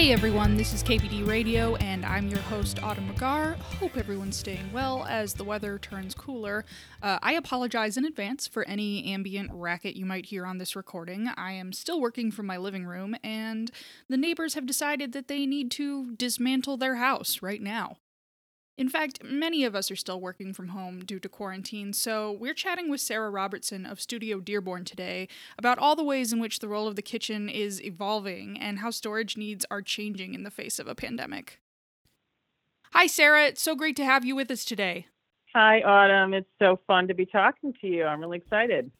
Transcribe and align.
Hey 0.00 0.12
everyone, 0.12 0.56
this 0.56 0.72
is 0.72 0.82
KBD 0.82 1.26
Radio, 1.26 1.76
and 1.76 2.06
I'm 2.06 2.26
your 2.28 2.40
host, 2.40 2.82
Autumn 2.82 3.06
Regar. 3.10 3.58
Hope 3.58 3.98
everyone's 3.98 4.38
staying 4.38 4.72
well 4.72 5.04
as 5.04 5.34
the 5.34 5.44
weather 5.44 5.78
turns 5.78 6.14
cooler. 6.14 6.64
Uh, 7.02 7.18
I 7.22 7.34
apologize 7.34 7.98
in 7.98 8.06
advance 8.06 8.48
for 8.48 8.66
any 8.66 9.04
ambient 9.12 9.50
racket 9.52 9.96
you 9.96 10.06
might 10.06 10.24
hear 10.24 10.46
on 10.46 10.56
this 10.56 10.74
recording. 10.74 11.28
I 11.36 11.52
am 11.52 11.74
still 11.74 12.00
working 12.00 12.30
from 12.30 12.46
my 12.46 12.56
living 12.56 12.86
room, 12.86 13.14
and 13.22 13.70
the 14.08 14.16
neighbors 14.16 14.54
have 14.54 14.64
decided 14.64 15.12
that 15.12 15.28
they 15.28 15.44
need 15.44 15.70
to 15.72 16.12
dismantle 16.12 16.78
their 16.78 16.94
house 16.94 17.42
right 17.42 17.60
now. 17.60 17.98
In 18.80 18.88
fact, 18.88 19.22
many 19.22 19.64
of 19.64 19.74
us 19.74 19.90
are 19.90 19.96
still 19.96 20.22
working 20.22 20.54
from 20.54 20.68
home 20.68 21.00
due 21.00 21.20
to 21.20 21.28
quarantine, 21.28 21.92
so 21.92 22.32
we're 22.32 22.54
chatting 22.54 22.88
with 22.88 23.02
Sarah 23.02 23.28
Robertson 23.28 23.84
of 23.84 24.00
Studio 24.00 24.40
Dearborn 24.40 24.86
today 24.86 25.28
about 25.58 25.76
all 25.76 25.94
the 25.94 26.02
ways 26.02 26.32
in 26.32 26.40
which 26.40 26.60
the 26.60 26.66
role 26.66 26.88
of 26.88 26.96
the 26.96 27.02
kitchen 27.02 27.50
is 27.50 27.84
evolving 27.84 28.58
and 28.58 28.78
how 28.78 28.88
storage 28.88 29.36
needs 29.36 29.66
are 29.70 29.82
changing 29.82 30.32
in 30.32 30.44
the 30.44 30.50
face 30.50 30.78
of 30.78 30.88
a 30.88 30.94
pandemic. 30.94 31.60
Hi, 32.94 33.06
Sarah. 33.06 33.48
It's 33.48 33.60
so 33.60 33.76
great 33.76 33.96
to 33.96 34.04
have 34.06 34.24
you 34.24 34.34
with 34.34 34.50
us 34.50 34.64
today. 34.64 35.08
Hi, 35.54 35.82
Autumn. 35.82 36.32
It's 36.32 36.48
so 36.58 36.80
fun 36.86 37.06
to 37.08 37.14
be 37.14 37.26
talking 37.26 37.74
to 37.82 37.86
you. 37.86 38.06
I'm 38.06 38.18
really 38.18 38.38
excited. 38.38 38.90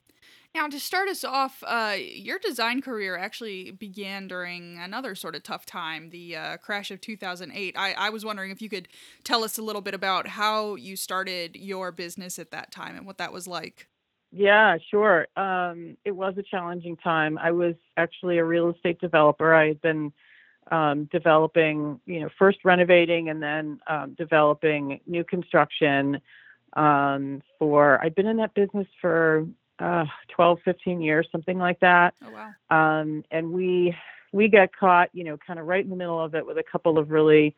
Now, 0.52 0.66
to 0.66 0.80
start 0.80 1.08
us 1.08 1.22
off, 1.22 1.62
uh, 1.64 1.96
your 1.96 2.40
design 2.40 2.82
career 2.82 3.16
actually 3.16 3.70
began 3.70 4.26
during 4.26 4.78
another 4.78 5.14
sort 5.14 5.36
of 5.36 5.44
tough 5.44 5.64
time, 5.64 6.10
the 6.10 6.34
uh, 6.34 6.56
crash 6.56 6.90
of 6.90 7.00
2008. 7.00 7.76
I, 7.78 7.92
I 7.92 8.10
was 8.10 8.24
wondering 8.24 8.50
if 8.50 8.60
you 8.60 8.68
could 8.68 8.88
tell 9.22 9.44
us 9.44 9.58
a 9.58 9.62
little 9.62 9.80
bit 9.80 9.94
about 9.94 10.26
how 10.26 10.74
you 10.74 10.96
started 10.96 11.54
your 11.54 11.92
business 11.92 12.36
at 12.38 12.50
that 12.50 12.72
time 12.72 12.96
and 12.96 13.06
what 13.06 13.18
that 13.18 13.32
was 13.32 13.46
like. 13.46 13.86
Yeah, 14.32 14.76
sure. 14.90 15.28
Um, 15.36 15.96
it 16.04 16.12
was 16.12 16.34
a 16.36 16.42
challenging 16.42 16.96
time. 16.96 17.38
I 17.38 17.52
was 17.52 17.74
actually 17.96 18.38
a 18.38 18.44
real 18.44 18.70
estate 18.70 19.00
developer. 19.00 19.54
I 19.54 19.68
had 19.68 19.80
been 19.80 20.12
um, 20.72 21.08
developing, 21.12 22.00
you 22.06 22.20
know, 22.20 22.28
first 22.38 22.58
renovating 22.64 23.28
and 23.28 23.40
then 23.40 23.78
um, 23.86 24.14
developing 24.18 25.00
new 25.06 25.22
construction 25.22 26.20
um, 26.74 27.42
for, 27.58 28.02
I'd 28.02 28.14
been 28.16 28.26
in 28.26 28.36
that 28.38 28.54
business 28.54 28.86
for 29.00 29.46
uh, 29.80 30.04
12, 30.28 30.58
15 30.64 31.00
years, 31.00 31.26
something 31.32 31.58
like 31.58 31.80
that. 31.80 32.14
Oh, 32.24 32.30
wow. 32.30 32.52
Um, 32.70 33.24
and 33.30 33.52
we 33.52 33.94
we 34.32 34.46
got 34.46 34.74
caught, 34.76 35.08
you 35.12 35.24
know, 35.24 35.36
kind 35.44 35.58
of 35.58 35.66
right 35.66 35.82
in 35.82 35.90
the 35.90 35.96
middle 35.96 36.22
of 36.22 36.34
it 36.36 36.46
with 36.46 36.56
a 36.58 36.62
couple 36.62 36.98
of 36.98 37.10
really 37.10 37.56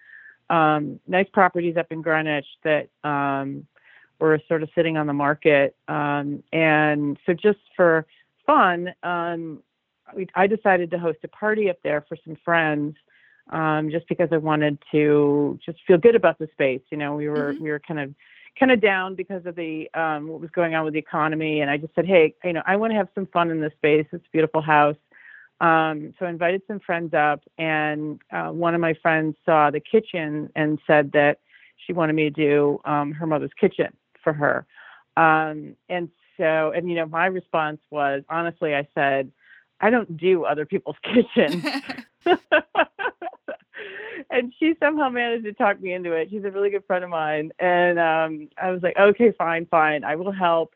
um, 0.48 0.98
nice 1.06 1.28
properties 1.32 1.76
up 1.76 1.86
in 1.90 2.00
Greenwich 2.00 2.46
that 2.64 2.88
um, 3.04 3.66
were 4.18 4.40
sort 4.48 4.62
of 4.62 4.70
sitting 4.74 4.96
on 4.96 5.06
the 5.06 5.12
market. 5.12 5.76
Um, 5.88 6.42
and 6.52 7.18
so, 7.26 7.34
just 7.34 7.58
for 7.76 8.06
fun, 8.46 8.94
um, 9.02 9.62
we, 10.16 10.28
I 10.34 10.46
decided 10.46 10.90
to 10.92 10.98
host 10.98 11.18
a 11.24 11.28
party 11.28 11.68
up 11.68 11.76
there 11.82 12.04
for 12.08 12.16
some 12.24 12.36
friends. 12.44 12.96
Um, 13.50 13.90
just 13.90 14.08
because 14.08 14.28
I 14.30 14.36
wanted 14.36 14.78
to 14.92 15.58
just 15.66 15.78
feel 15.86 15.98
good 15.98 16.14
about 16.14 16.38
the 16.38 16.48
space, 16.52 16.80
you 16.90 16.96
know, 16.96 17.16
we 17.16 17.28
were 17.28 17.54
Mhm. 17.54 17.60
we 17.60 17.70
were 17.70 17.80
kind 17.80 18.00
of 18.00 18.14
kind 18.58 18.72
of 18.72 18.80
down 18.80 19.14
because 19.14 19.46
of 19.46 19.56
the 19.56 19.88
um, 19.94 20.28
what 20.28 20.40
was 20.40 20.50
going 20.50 20.74
on 20.74 20.84
with 20.84 20.94
the 20.94 20.98
economy, 20.98 21.60
and 21.60 21.70
I 21.70 21.76
just 21.76 21.94
said, 21.94 22.06
hey, 22.06 22.34
you 22.44 22.52
know, 22.52 22.62
I 22.66 22.76
want 22.76 22.92
to 22.92 22.96
have 22.96 23.08
some 23.14 23.26
fun 23.26 23.50
in 23.50 23.60
this 23.60 23.72
space. 23.74 24.06
It's 24.12 24.24
a 24.26 24.30
beautiful 24.30 24.60
house. 24.60 24.96
Um, 25.60 26.12
so 26.18 26.26
I 26.26 26.30
invited 26.30 26.62
some 26.66 26.80
friends 26.80 27.14
up, 27.14 27.40
and 27.56 28.20
uh, 28.32 28.48
one 28.48 28.74
of 28.74 28.80
my 28.80 28.94
friends 28.94 29.36
saw 29.44 29.70
the 29.70 29.80
kitchen 29.80 30.50
and 30.56 30.78
said 30.86 31.12
that 31.12 31.38
she 31.86 31.92
wanted 31.92 32.14
me 32.14 32.24
to 32.24 32.30
do 32.30 32.80
um, 32.84 33.12
her 33.12 33.26
mother's 33.26 33.52
kitchen 33.58 33.96
for 34.22 34.32
her. 34.32 34.66
Um, 35.16 35.76
and 35.88 36.08
so, 36.36 36.72
and 36.74 36.88
you 36.88 36.96
know, 36.96 37.06
my 37.06 37.26
response 37.26 37.80
was 37.90 38.22
honestly, 38.28 38.74
I 38.74 38.88
said, 38.94 39.30
I 39.80 39.90
don't 39.90 40.16
do 40.16 40.44
other 40.44 40.66
people's 40.66 40.96
kitchens. 41.02 41.64
and 44.30 44.52
she 44.58 44.74
somehow 44.80 45.08
managed 45.08 45.44
to 45.44 45.52
talk 45.52 45.80
me 45.80 45.92
into 45.92 46.12
it. 46.12 46.28
She's 46.30 46.44
a 46.44 46.50
really 46.50 46.70
good 46.70 46.84
friend 46.86 47.04
of 47.04 47.10
mine, 47.10 47.52
and 47.58 47.98
um, 47.98 48.48
I 48.60 48.70
was 48.70 48.82
like, 48.82 48.96
okay, 48.98 49.32
fine, 49.32 49.66
fine, 49.66 50.04
I 50.04 50.16
will 50.16 50.32
help. 50.32 50.74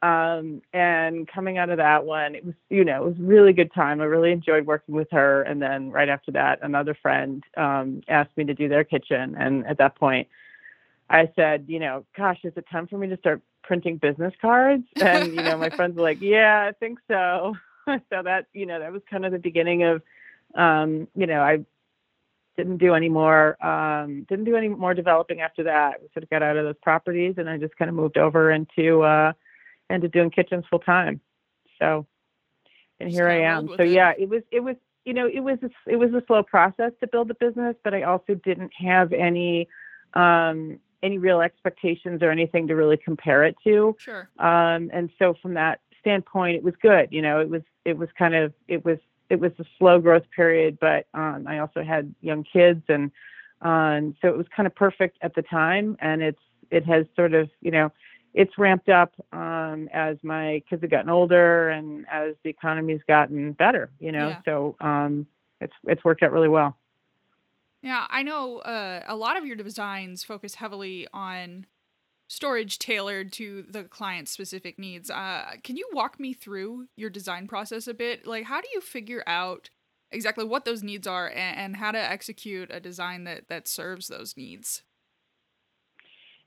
Um, 0.00 0.62
and 0.72 1.26
coming 1.26 1.58
out 1.58 1.70
of 1.70 1.78
that 1.78 2.04
one, 2.04 2.36
it 2.36 2.44
was, 2.44 2.54
you 2.70 2.84
know, 2.84 3.02
it 3.02 3.08
was 3.08 3.18
a 3.18 3.22
really 3.22 3.52
good 3.52 3.72
time. 3.74 4.00
I 4.00 4.04
really 4.04 4.30
enjoyed 4.30 4.64
working 4.64 4.94
with 4.94 5.08
her. 5.10 5.42
And 5.42 5.60
then 5.60 5.90
right 5.90 6.08
after 6.08 6.30
that, 6.32 6.60
another 6.62 6.96
friend 7.02 7.42
um, 7.56 8.02
asked 8.06 8.36
me 8.36 8.44
to 8.44 8.54
do 8.54 8.68
their 8.68 8.84
kitchen, 8.84 9.34
and 9.38 9.66
at 9.66 9.78
that 9.78 9.96
point, 9.96 10.28
I 11.10 11.30
said, 11.34 11.64
you 11.68 11.80
know, 11.80 12.04
gosh, 12.16 12.38
is 12.44 12.52
it 12.56 12.66
time 12.70 12.86
for 12.86 12.98
me 12.98 13.08
to 13.08 13.16
start 13.16 13.40
printing 13.62 13.96
business 13.96 14.34
cards? 14.40 14.84
And 15.00 15.34
you 15.34 15.42
know, 15.42 15.56
my 15.56 15.70
friends 15.70 15.96
were 15.96 16.02
like, 16.02 16.20
yeah, 16.20 16.66
I 16.68 16.72
think 16.72 16.98
so. 17.08 17.56
so 17.86 18.22
that, 18.22 18.46
you 18.52 18.66
know, 18.66 18.78
that 18.78 18.92
was 18.92 19.02
kind 19.10 19.24
of 19.24 19.32
the 19.32 19.38
beginning 19.38 19.84
of, 19.84 20.02
um, 20.54 21.08
you 21.14 21.26
know, 21.26 21.40
I 21.40 21.64
didn't 22.58 22.78
do 22.78 22.92
any 22.94 23.08
more 23.08 23.56
um, 23.64 24.26
didn't 24.28 24.44
do 24.44 24.56
any 24.56 24.68
more 24.68 24.92
developing 24.92 25.40
after 25.40 25.62
that. 25.62 26.02
We 26.02 26.08
sort 26.12 26.24
of 26.24 26.30
got 26.30 26.42
out 26.42 26.56
of 26.56 26.64
those 26.64 26.76
properties, 26.82 27.36
and 27.38 27.48
I 27.48 27.56
just 27.56 27.76
kind 27.76 27.88
of 27.88 27.94
moved 27.94 28.18
over 28.18 28.50
into 28.50 29.02
uh, 29.02 29.32
into 29.88 30.08
doing 30.08 30.30
kitchens 30.30 30.64
full 30.68 30.80
time. 30.80 31.20
So, 31.78 32.04
and 32.98 33.10
here 33.10 33.28
I 33.28 33.42
am. 33.42 33.68
So 33.76 33.84
yeah, 33.84 34.12
it 34.18 34.28
was 34.28 34.42
it 34.50 34.58
was 34.60 34.74
you 35.04 35.14
know 35.14 35.28
it 35.32 35.38
was 35.38 35.58
a, 35.62 35.70
it 35.86 35.96
was 35.96 36.12
a 36.12 36.22
slow 36.26 36.42
process 36.42 36.90
to 36.98 37.06
build 37.06 37.28
the 37.28 37.34
business, 37.34 37.76
but 37.84 37.94
I 37.94 38.02
also 38.02 38.34
didn't 38.34 38.72
have 38.76 39.12
any 39.12 39.68
um, 40.14 40.80
any 41.04 41.18
real 41.18 41.40
expectations 41.40 42.24
or 42.24 42.32
anything 42.32 42.66
to 42.66 42.74
really 42.74 42.96
compare 42.96 43.44
it 43.44 43.54
to. 43.62 43.94
Sure. 44.00 44.28
Um, 44.40 44.90
and 44.92 45.10
so 45.16 45.34
from 45.40 45.54
that 45.54 45.78
standpoint, 46.00 46.56
it 46.56 46.64
was 46.64 46.74
good. 46.82 47.08
You 47.12 47.22
know, 47.22 47.40
it 47.40 47.48
was 47.48 47.62
it 47.84 47.96
was 47.96 48.08
kind 48.18 48.34
of 48.34 48.52
it 48.66 48.84
was 48.84 48.98
it 49.30 49.40
was 49.40 49.52
a 49.58 49.64
slow 49.78 50.00
growth 50.00 50.24
period, 50.34 50.78
but 50.80 51.06
um, 51.14 51.46
I 51.48 51.58
also 51.58 51.82
had 51.82 52.14
young 52.20 52.44
kids, 52.44 52.82
and 52.88 53.10
um, 53.62 54.14
so 54.20 54.28
it 54.28 54.36
was 54.36 54.46
kind 54.54 54.66
of 54.66 54.74
perfect 54.74 55.18
at 55.22 55.34
the 55.34 55.42
time. 55.42 55.96
And 56.00 56.22
it's 56.22 56.40
it 56.70 56.84
has 56.86 57.06
sort 57.16 57.34
of 57.34 57.50
you 57.60 57.70
know 57.70 57.90
it's 58.34 58.56
ramped 58.58 58.88
up 58.88 59.12
um, 59.32 59.88
as 59.92 60.16
my 60.22 60.62
kids 60.68 60.82
have 60.82 60.90
gotten 60.90 61.10
older 61.10 61.70
and 61.70 62.06
as 62.10 62.34
the 62.44 62.50
economy's 62.50 63.00
gotten 63.08 63.52
better. 63.52 63.90
You 63.98 64.12
know, 64.12 64.28
Yeah. 64.28 64.40
so 64.44 64.76
um, 64.80 65.26
it's 65.60 65.72
it's 65.84 66.04
worked 66.04 66.22
out 66.22 66.32
really 66.32 66.48
well. 66.48 66.76
Yeah, 67.82 68.06
I 68.10 68.22
know 68.24 68.58
uh, 68.58 69.04
a 69.06 69.14
lot 69.14 69.36
of 69.36 69.46
your 69.46 69.56
designs 69.56 70.24
focus 70.24 70.56
heavily 70.56 71.06
on 71.12 71.66
storage 72.28 72.78
tailored 72.78 73.32
to 73.32 73.64
the 73.68 73.84
client's 73.84 74.30
specific 74.30 74.78
needs. 74.78 75.10
Uh, 75.10 75.52
can 75.64 75.76
you 75.76 75.88
walk 75.92 76.20
me 76.20 76.32
through 76.32 76.86
your 76.96 77.10
design 77.10 77.48
process 77.48 77.88
a 77.88 77.94
bit? 77.94 78.26
Like, 78.26 78.44
how 78.44 78.60
do 78.60 78.68
you 78.72 78.80
figure 78.80 79.24
out 79.26 79.70
exactly 80.10 80.44
what 80.44 80.64
those 80.64 80.82
needs 80.82 81.06
are 81.06 81.28
and, 81.28 81.58
and 81.58 81.76
how 81.76 81.90
to 81.90 81.98
execute 81.98 82.70
a 82.70 82.80
design 82.80 83.24
that, 83.24 83.48
that 83.48 83.66
serves 83.66 84.08
those 84.08 84.36
needs? 84.36 84.82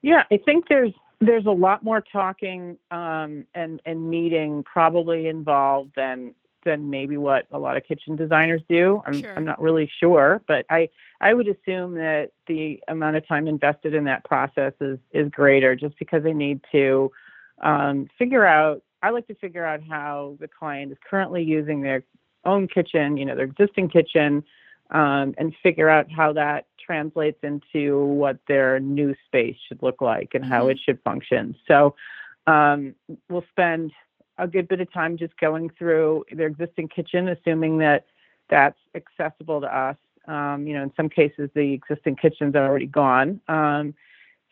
Yeah, 0.02 0.24
I 0.32 0.38
think 0.38 0.68
there's 0.68 0.94
there's 1.20 1.46
a 1.46 1.52
lot 1.52 1.84
more 1.84 2.04
talking 2.12 2.78
um, 2.90 3.46
and 3.54 3.80
and 3.86 4.10
meeting 4.10 4.64
probably 4.64 5.28
involved 5.28 5.92
than 5.96 6.34
than 6.64 6.90
maybe 6.90 7.18
what 7.18 7.48
a 7.52 7.60
lot 7.60 7.78
of 7.78 7.84
kitchen 7.84 8.16
designers 8.16 8.62
do. 8.70 9.02
I'm 9.06 9.14
Sure. 9.22 9.34
I'm 9.36 9.46
not 9.46 9.62
really 9.62 9.90
sure, 10.00 10.42
but 10.48 10.66
I 10.70 10.90
I 11.20 11.34
would 11.34 11.48
assume 11.48 11.96
that 11.96 12.32
the 12.48 12.82
amount 12.88 13.16
of 13.18 13.28
time 13.28 13.48
invested 13.48 13.94
in 13.94 14.04
that 14.06 14.24
process 14.24 14.74
is 14.82 15.00
is 15.12 15.30
greater, 15.30 15.76
just 15.76 15.98
because 16.00 16.24
they 16.24 16.34
need 16.34 16.62
to 16.72 17.12
um, 17.62 18.08
figure 18.18 18.46
out. 18.46 18.82
I 19.04 19.10
like 19.10 19.28
to 19.28 19.36
figure 19.36 19.66
out 19.66 19.82
how 19.82 20.38
the 20.40 20.48
client 20.48 20.92
is 20.92 20.98
currently 21.10 21.42
using 21.44 21.82
their 21.82 22.04
own 22.46 22.68
kitchen, 22.68 23.18
you 23.18 23.26
know, 23.26 23.36
their 23.36 23.46
existing 23.46 23.90
kitchen, 23.90 24.44
um, 24.92 25.34
and 25.38 25.56
figure 25.64 25.90
out 25.90 26.12
how 26.12 26.34
that 26.34 26.66
translates 26.84 27.40
into 27.44 28.06
what 28.06 28.38
their 28.48 28.80
new 28.80 29.16
space 29.26 29.56
should 29.68 29.82
look 29.82 30.02
like 30.02 30.36
and 30.36 30.44
how 30.46 30.66
Mhm. 30.66 30.72
it 30.72 30.80
should 30.80 31.02
function. 31.02 31.56
So 31.68 31.96
um, 32.48 32.96
we'll 33.30 33.46
spend 33.52 33.92
a 34.38 34.48
good 34.48 34.68
bit 34.68 34.82
of 34.82 34.92
time 34.92 35.18
just 35.18 35.38
going 35.38 35.70
through 35.78 36.26
their 36.32 36.48
existing 36.48 36.88
kitchen, 36.88 37.28
assuming 37.28 37.78
that 37.80 38.06
that's 38.50 38.78
accessible 38.96 39.62
to 39.62 39.68
us. 39.68 39.98
Um, 40.28 40.68
you 40.68 40.74
know, 40.74 40.84
in 40.84 40.92
some 40.96 41.10
cases, 41.10 41.50
the 41.56 41.74
existing 41.74 42.16
kitchen's 42.16 42.56
are 42.56 42.66
already 42.66 42.86
gone. 42.86 43.42
Um, 43.48 43.94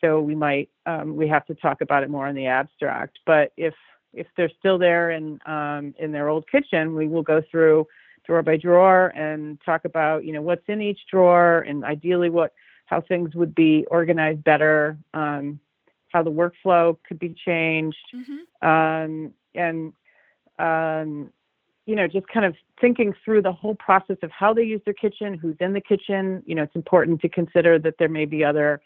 so 0.02 0.22
we 0.22 0.36
might 0.36 0.70
um, 0.86 1.16
we 1.16 1.28
have 1.28 1.46
to 1.48 1.56
talk 1.56 1.81
about 1.81 2.04
it 2.04 2.10
more 2.10 2.28
in 2.28 2.36
the 2.36 2.48
abstract. 2.48 3.20
But 3.26 3.52
if 3.58 3.74
if 4.14 4.28
they're 4.36 4.52
still 4.60 4.78
there 4.78 5.12
in 5.12 5.40
um, 5.46 5.94
in 6.00 6.12
their 6.12 6.30
old 6.30 6.50
kitchen, 6.50 6.96
we 6.96 7.08
will 7.08 7.24
go 7.24 7.42
through 7.52 7.88
drawer 8.26 8.42
by 8.42 8.58
drawer 8.58 9.08
and 9.16 9.60
talk 9.66 9.86
about 9.86 10.24
you 10.26 10.34
know 10.34 10.42
what's 10.42 10.68
in 10.68 10.81
each 10.81 11.02
drawer 11.12 11.60
and 11.62 11.84
ideally 11.84 12.30
what 12.30 12.54
how 12.86 13.02
things 13.02 13.36
would 13.36 13.54
be 13.54 13.86
organized 13.92 14.44
better, 14.44 14.98
um, 15.14 15.60
how 16.12 16.24
the 16.24 16.31
workflow 16.31 16.98
could 17.08 17.20
be 17.20 17.36
changed, 17.46 17.98
Mm-hmm. 18.64 19.38
And 19.56 19.94
um, 20.57 21.31
you 21.86 21.96
know 21.96 22.07
just 22.07 22.28
kind 22.28 22.46
of 22.46 22.56
thinking 22.80 23.13
through 23.24 23.42
the 23.42 23.51
whole 23.51 23.75
process 23.75 24.18
of 24.24 24.31
how 24.31 24.54
they 24.54 24.63
use 24.63 24.81
their 24.86 24.94
kitchen, 24.94 25.34
who's 25.34 25.57
in 25.60 25.74
the 25.74 25.81
kitchen. 25.81 26.44
You 26.46 26.56
know, 26.56 26.63
it's 26.63 26.75
important 26.75 27.22
to 27.22 27.30
consider 27.30 27.80
that 27.80 27.96
there 28.00 28.10
may 28.10 28.25
be 28.25 28.44
other 28.44 28.81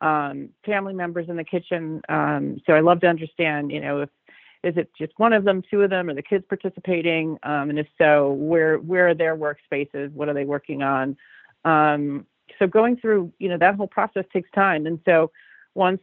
um, 0.00 0.50
family 0.64 0.94
members 0.94 1.28
in 1.28 1.36
the 1.36 1.44
kitchen. 1.44 2.02
Um, 2.08 2.60
so 2.66 2.74
I 2.74 2.80
love 2.80 3.00
to 3.00 3.06
understand, 3.06 3.70
you 3.70 3.80
know, 3.80 4.02
if 4.02 4.10
is 4.62 4.76
it 4.78 4.90
just 4.96 5.12
one 5.18 5.34
of 5.34 5.44
them, 5.44 5.62
two 5.70 5.82
of 5.82 5.90
them, 5.90 6.08
are 6.08 6.14
the 6.14 6.22
kids 6.22 6.44
participating? 6.48 7.38
Um, 7.42 7.68
and 7.70 7.78
if 7.78 7.86
so, 7.98 8.32
where 8.32 8.78
where 8.78 9.08
are 9.08 9.14
their 9.14 9.36
workspaces? 9.36 10.12
What 10.12 10.28
are 10.28 10.34
they 10.34 10.44
working 10.44 10.82
on? 10.82 11.16
Um, 11.64 12.26
so 12.58 12.66
going 12.66 12.96
through, 12.96 13.32
you 13.38 13.48
know, 13.48 13.58
that 13.58 13.74
whole 13.74 13.86
process 13.86 14.24
takes 14.32 14.50
time. 14.52 14.86
And 14.86 15.00
so 15.04 15.30
once 15.74 16.00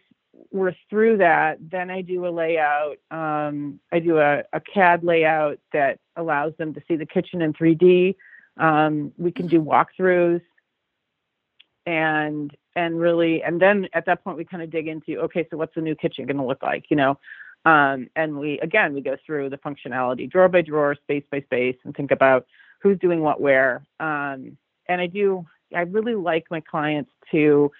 we're 0.51 0.75
through 0.89 1.17
that, 1.17 1.57
then 1.59 1.89
I 1.89 2.01
do 2.01 2.25
a 2.25 2.29
layout. 2.29 2.97
Um, 3.11 3.79
I 3.91 3.99
do 3.99 4.19
a, 4.19 4.43
a, 4.53 4.59
CAD 4.59 5.03
layout 5.03 5.59
that 5.73 5.99
allows 6.15 6.53
them 6.57 6.73
to 6.73 6.81
see 6.87 6.95
the 6.95 7.05
kitchen 7.05 7.41
in 7.41 7.53
3D. 7.53 8.15
Um, 8.57 9.11
we 9.17 9.31
can 9.31 9.47
do 9.47 9.61
walkthroughs 9.61 10.41
and 11.85 12.55
and 12.75 12.99
really 12.99 13.41
and 13.43 13.61
then 13.61 13.87
at 13.93 14.05
that 14.05 14.23
point 14.23 14.37
we 14.37 14.45
kind 14.45 14.61
of 14.61 14.69
dig 14.69 14.87
into 14.87 15.19
okay 15.19 15.47
so 15.49 15.57
what's 15.57 15.73
the 15.75 15.81
new 15.81 15.95
kitchen 15.95 16.25
going 16.25 16.37
to 16.37 16.45
look 16.45 16.61
like 16.61 16.85
you 16.89 16.95
know 16.95 17.17
um, 17.65 18.07
and 18.15 18.37
we 18.37 18.59
again 18.59 18.93
we 18.93 19.01
go 19.01 19.17
through 19.25 19.49
the 19.49 19.57
functionality 19.57 20.29
drawer 20.29 20.47
by 20.47 20.61
drawer 20.61 20.95
space 20.95 21.23
by 21.31 21.41
space 21.41 21.75
and 21.83 21.95
think 21.95 22.11
about 22.11 22.45
who's 22.81 22.99
doing 22.99 23.21
what 23.21 23.41
where 23.41 23.83
um, 23.99 24.57
and 24.87 25.01
i 25.01 25.07
do 25.07 25.45
i 25.75 25.81
really 25.81 26.15
like 26.15 26.45
my 26.51 26.61
clients 26.61 27.11
to 27.31 27.71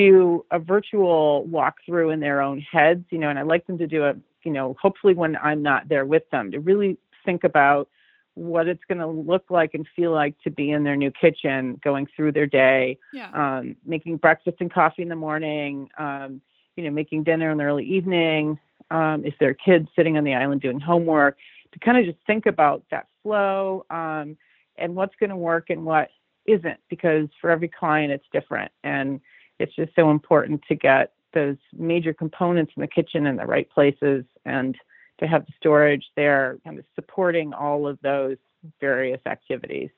do 0.00 0.44
a 0.50 0.58
virtual 0.58 1.46
walkthrough 1.50 2.12
in 2.12 2.20
their 2.20 2.40
own 2.40 2.60
heads 2.60 3.04
you 3.10 3.18
know 3.18 3.28
and 3.28 3.38
i 3.38 3.42
like 3.42 3.66
them 3.66 3.76
to 3.76 3.86
do 3.86 4.04
it 4.04 4.16
you 4.44 4.50
know 4.50 4.74
hopefully 4.80 5.12
when 5.12 5.36
i'm 5.36 5.62
not 5.62 5.88
there 5.88 6.06
with 6.06 6.22
them 6.30 6.50
to 6.50 6.58
really 6.58 6.96
think 7.24 7.44
about 7.44 7.88
what 8.34 8.66
it's 8.66 8.82
going 8.88 8.98
to 8.98 9.06
look 9.06 9.44
like 9.50 9.74
and 9.74 9.86
feel 9.94 10.12
like 10.12 10.34
to 10.42 10.50
be 10.50 10.70
in 10.70 10.84
their 10.84 10.96
new 10.96 11.10
kitchen 11.10 11.78
going 11.84 12.06
through 12.16 12.32
their 12.32 12.46
day 12.46 12.96
yeah. 13.12 13.30
um, 13.34 13.76
making 13.84 14.16
breakfast 14.16 14.56
and 14.60 14.72
coffee 14.72 15.02
in 15.02 15.08
the 15.08 15.16
morning 15.16 15.90
um, 15.98 16.40
you 16.76 16.84
know 16.84 16.90
making 16.90 17.22
dinner 17.22 17.50
in 17.50 17.58
the 17.58 17.64
early 17.64 17.84
evening 17.84 18.58
um, 18.90 19.22
if 19.24 19.34
there 19.38 19.50
are 19.50 19.54
kids 19.54 19.86
sitting 19.94 20.16
on 20.16 20.24
the 20.24 20.32
island 20.32 20.62
doing 20.62 20.80
homework 20.80 21.36
to 21.72 21.78
kind 21.80 21.98
of 21.98 22.06
just 22.06 22.18
think 22.26 22.46
about 22.46 22.82
that 22.90 23.06
flow 23.22 23.84
um, 23.90 24.36
and 24.78 24.94
what's 24.94 25.14
going 25.20 25.30
to 25.30 25.36
work 25.36 25.68
and 25.68 25.84
what 25.84 26.08
isn't 26.46 26.80
because 26.88 27.28
for 27.40 27.50
every 27.50 27.68
client 27.68 28.10
it's 28.10 28.24
different 28.32 28.72
and 28.82 29.20
it's 29.60 29.74
just 29.74 29.94
so 29.94 30.10
important 30.10 30.62
to 30.68 30.74
get 30.74 31.12
those 31.32 31.56
major 31.72 32.12
components 32.12 32.72
in 32.76 32.80
the 32.80 32.88
kitchen 32.88 33.26
in 33.26 33.36
the 33.36 33.46
right 33.46 33.68
places 33.70 34.24
and 34.44 34.76
to 35.18 35.26
have 35.26 35.46
the 35.46 35.52
storage 35.56 36.04
there 36.16 36.58
kind 36.64 36.78
of 36.78 36.84
supporting 36.94 37.52
all 37.52 37.86
of 37.86 37.98
those 38.02 38.36
various 38.80 39.20
activities. 39.26 39.90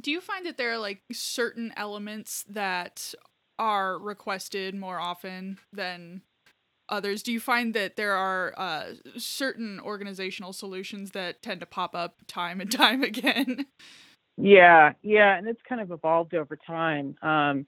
Do 0.00 0.10
you 0.10 0.20
find 0.20 0.44
that 0.46 0.56
there 0.56 0.72
are 0.72 0.78
like 0.78 1.02
certain 1.12 1.72
elements 1.76 2.44
that 2.48 3.14
are 3.58 3.98
requested 3.98 4.74
more 4.74 4.98
often 4.98 5.58
than 5.72 6.22
others? 6.88 7.22
Do 7.22 7.32
you 7.32 7.40
find 7.40 7.74
that 7.74 7.96
there 7.96 8.14
are 8.14 8.54
uh, 8.56 8.84
certain 9.16 9.78
organizational 9.80 10.52
solutions 10.52 11.12
that 11.12 11.42
tend 11.42 11.60
to 11.60 11.66
pop 11.66 11.94
up 11.94 12.16
time 12.26 12.60
and 12.60 12.70
time 12.72 13.02
again? 13.02 13.66
Yeah, 14.36 14.92
yeah, 15.02 15.36
and 15.36 15.46
it's 15.46 15.60
kind 15.68 15.80
of 15.80 15.90
evolved 15.90 16.34
over 16.34 16.56
time. 16.56 17.16
Um, 17.22 17.66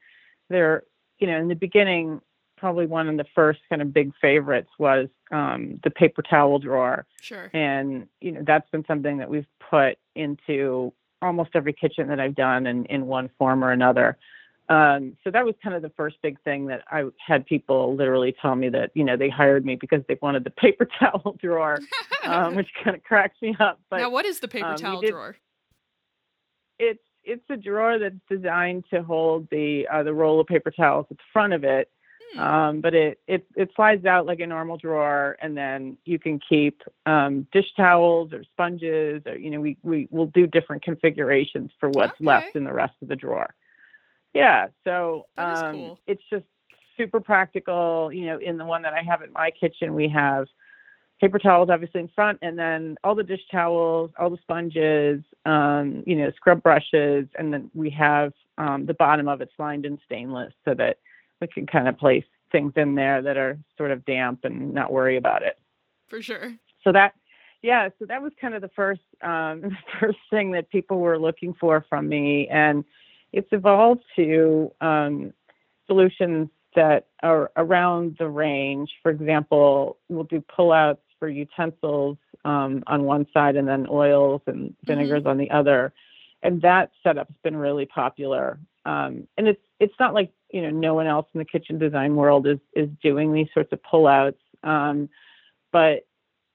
there, 0.50 0.84
you 1.18 1.26
know, 1.26 1.38
in 1.38 1.48
the 1.48 1.54
beginning, 1.54 2.20
probably 2.56 2.86
one 2.86 3.08
of 3.08 3.16
the 3.16 3.26
first 3.34 3.60
kind 3.68 3.82
of 3.82 3.92
big 3.92 4.12
favorites 4.20 4.70
was 4.78 5.08
um, 5.32 5.80
the 5.84 5.90
paper 5.90 6.22
towel 6.22 6.58
drawer. 6.58 7.06
Sure. 7.20 7.50
And 7.52 8.06
you 8.20 8.32
know 8.32 8.42
that's 8.46 8.68
been 8.70 8.84
something 8.86 9.18
that 9.18 9.28
we've 9.28 9.46
put 9.70 9.98
into 10.14 10.92
almost 11.20 11.50
every 11.54 11.72
kitchen 11.72 12.08
that 12.08 12.20
I've 12.20 12.34
done 12.34 12.66
in, 12.66 12.84
in 12.86 13.06
one 13.06 13.30
form 13.38 13.64
or 13.64 13.72
another. 13.72 14.16
Um, 14.68 15.16
so 15.22 15.30
that 15.30 15.44
was 15.44 15.54
kind 15.62 15.76
of 15.76 15.82
the 15.82 15.90
first 15.90 16.16
big 16.22 16.40
thing 16.42 16.66
that 16.68 16.84
I 16.90 17.04
had 17.24 17.44
people 17.44 17.94
literally 17.96 18.34
tell 18.40 18.54
me 18.54 18.70
that 18.70 18.92
you 18.94 19.04
know 19.04 19.16
they 19.16 19.28
hired 19.28 19.66
me 19.66 19.76
because 19.76 20.00
they 20.08 20.18
wanted 20.22 20.44
the 20.44 20.50
paper 20.62 20.88
towel 20.98 21.36
drawer, 21.38 21.78
um, 22.24 22.54
which 22.54 22.68
kind 22.82 22.96
of 22.96 23.02
cracks 23.02 23.36
me 23.42 23.54
up. 23.60 23.80
But 23.90 23.98
now, 23.98 24.10
what 24.10 24.24
is 24.24 24.40
the 24.40 24.48
paper 24.48 24.68
um, 24.68 24.76
towel 24.76 25.00
did, 25.00 25.10
drawer? 25.10 25.36
It's 26.78 27.02
it's 27.24 27.44
a 27.50 27.56
drawer 27.56 27.98
that's 27.98 28.14
designed 28.28 28.84
to 28.90 29.02
hold 29.02 29.48
the 29.50 29.86
uh, 29.92 30.02
the 30.02 30.14
roll 30.14 30.40
of 30.40 30.46
paper 30.46 30.70
towels 30.70 31.06
at 31.10 31.16
the 31.16 31.22
front 31.32 31.52
of 31.52 31.64
it, 31.64 31.90
Hmm. 32.34 32.40
Um, 32.40 32.80
but 32.80 32.94
it, 32.94 33.20
it 33.26 33.46
it 33.56 33.70
slides 33.76 34.04
out 34.04 34.26
like 34.26 34.40
a 34.40 34.46
normal 34.46 34.76
drawer, 34.76 35.36
and 35.40 35.56
then 35.56 35.96
you 36.04 36.18
can 36.18 36.40
keep 36.40 36.82
um, 37.06 37.46
dish 37.52 37.66
towels 37.76 38.32
or 38.32 38.44
sponges, 38.44 39.22
or 39.26 39.36
you 39.36 39.50
know, 39.50 39.60
we 39.60 39.76
we 39.82 40.08
will 40.10 40.26
do 40.26 40.46
different 40.46 40.82
configurations 40.82 41.70
for 41.78 41.88
what's 41.90 42.14
okay. 42.14 42.24
left 42.24 42.56
in 42.56 42.64
the 42.64 42.72
rest 42.72 42.94
of 43.02 43.08
the 43.08 43.16
drawer. 43.16 43.54
Yeah, 44.32 44.68
so 44.82 45.26
um, 45.38 45.72
cool. 45.72 46.00
it's 46.06 46.22
just 46.30 46.44
super 46.96 47.20
practical. 47.20 48.12
You 48.12 48.26
know, 48.26 48.38
in 48.38 48.58
the 48.58 48.64
one 48.64 48.82
that 48.82 48.94
I 48.94 49.02
have 49.02 49.22
in 49.22 49.32
my 49.32 49.50
kitchen, 49.50 49.94
we 49.94 50.08
have 50.08 50.46
paper 51.24 51.38
towels 51.38 51.70
obviously 51.70 52.00
in 52.00 52.08
front, 52.08 52.38
and 52.42 52.58
then 52.58 52.96
all 53.02 53.14
the 53.14 53.22
dish 53.22 53.40
towels, 53.50 54.10
all 54.18 54.28
the 54.28 54.36
sponges, 54.42 55.22
um, 55.46 56.02
you 56.06 56.16
know, 56.16 56.30
scrub 56.36 56.62
brushes, 56.62 57.26
and 57.38 57.50
then 57.50 57.70
we 57.72 57.88
have 57.88 58.34
um, 58.58 58.84
the 58.84 58.92
bottom 58.92 59.26
of 59.26 59.40
it's 59.40 59.52
lined 59.58 59.86
in 59.86 59.98
stainless 60.04 60.52
so 60.66 60.74
that 60.74 60.98
we 61.40 61.46
can 61.46 61.66
kind 61.66 61.88
of 61.88 61.96
place 61.96 62.26
things 62.52 62.74
in 62.76 62.94
there 62.94 63.22
that 63.22 63.38
are 63.38 63.58
sort 63.78 63.90
of 63.90 64.04
damp 64.04 64.40
and 64.44 64.74
not 64.74 64.92
worry 64.92 65.16
about 65.16 65.42
it. 65.42 65.58
For 66.08 66.20
sure. 66.20 66.54
So 66.82 66.92
that, 66.92 67.14
yeah, 67.62 67.88
so 67.98 68.04
that 68.04 68.20
was 68.20 68.32
kind 68.38 68.52
of 68.54 68.60
the 68.60 68.70
first, 68.76 69.00
um, 69.22 69.60
the 69.62 69.76
first 69.98 70.18
thing 70.28 70.50
that 70.50 70.68
people 70.68 70.98
were 70.98 71.18
looking 71.18 71.54
for 71.58 71.86
from 71.88 72.06
me, 72.06 72.48
and 72.48 72.84
it's 73.32 73.48
evolved 73.50 74.02
to 74.16 74.70
um, 74.82 75.32
solutions 75.86 76.50
that 76.76 77.06
are 77.22 77.50
around 77.56 78.16
the 78.18 78.28
range. 78.28 78.90
For 79.02 79.10
example, 79.10 79.96
we'll 80.10 80.24
do 80.24 80.44
pullouts 80.58 80.98
for 81.18 81.28
utensils 81.28 82.18
um, 82.44 82.82
on 82.86 83.04
one 83.04 83.26
side, 83.32 83.56
and 83.56 83.66
then 83.66 83.86
oils 83.90 84.42
and 84.46 84.74
vinegars 84.84 85.20
mm-hmm. 85.20 85.28
on 85.28 85.38
the 85.38 85.50
other. 85.50 85.92
And 86.42 86.60
that 86.62 86.90
setup's 87.02 87.34
been 87.42 87.56
really 87.56 87.86
popular. 87.86 88.58
Um, 88.84 89.26
and 89.38 89.48
it's 89.48 89.60
it's 89.80 89.94
not 89.98 90.14
like 90.14 90.30
you 90.50 90.62
know 90.62 90.70
no 90.70 90.94
one 90.94 91.06
else 91.06 91.26
in 91.34 91.38
the 91.38 91.44
kitchen 91.44 91.78
design 91.78 92.16
world 92.16 92.46
is 92.46 92.58
is 92.74 92.88
doing 93.02 93.32
these 93.32 93.48
sorts 93.52 93.72
of 93.72 93.80
pullouts 93.82 94.36
um, 94.62 95.08
but 95.72 96.06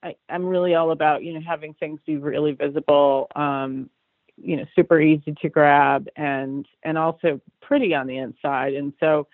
I, 0.02 0.16
am 0.30 0.46
really 0.46 0.76
all 0.76 0.92
about 0.92 1.24
you 1.24 1.34
know 1.34 1.42
having 1.46 1.74
things 1.74 2.00
be 2.06 2.18
really 2.18 2.54
visible 2.54 3.28
um, 3.36 3.90
you 4.38 4.58
know 4.58 4.66
super 4.76 5.02
easy 5.02 5.36
to 5.42 5.50
grab 5.50 6.08
and 6.16 6.66
and 6.84 6.98
also 6.98 7.42
pretty 7.62 7.94
on 7.94 8.08
the 8.08 8.18
inside 8.18 8.74
and 8.74 8.94
so 9.00 9.28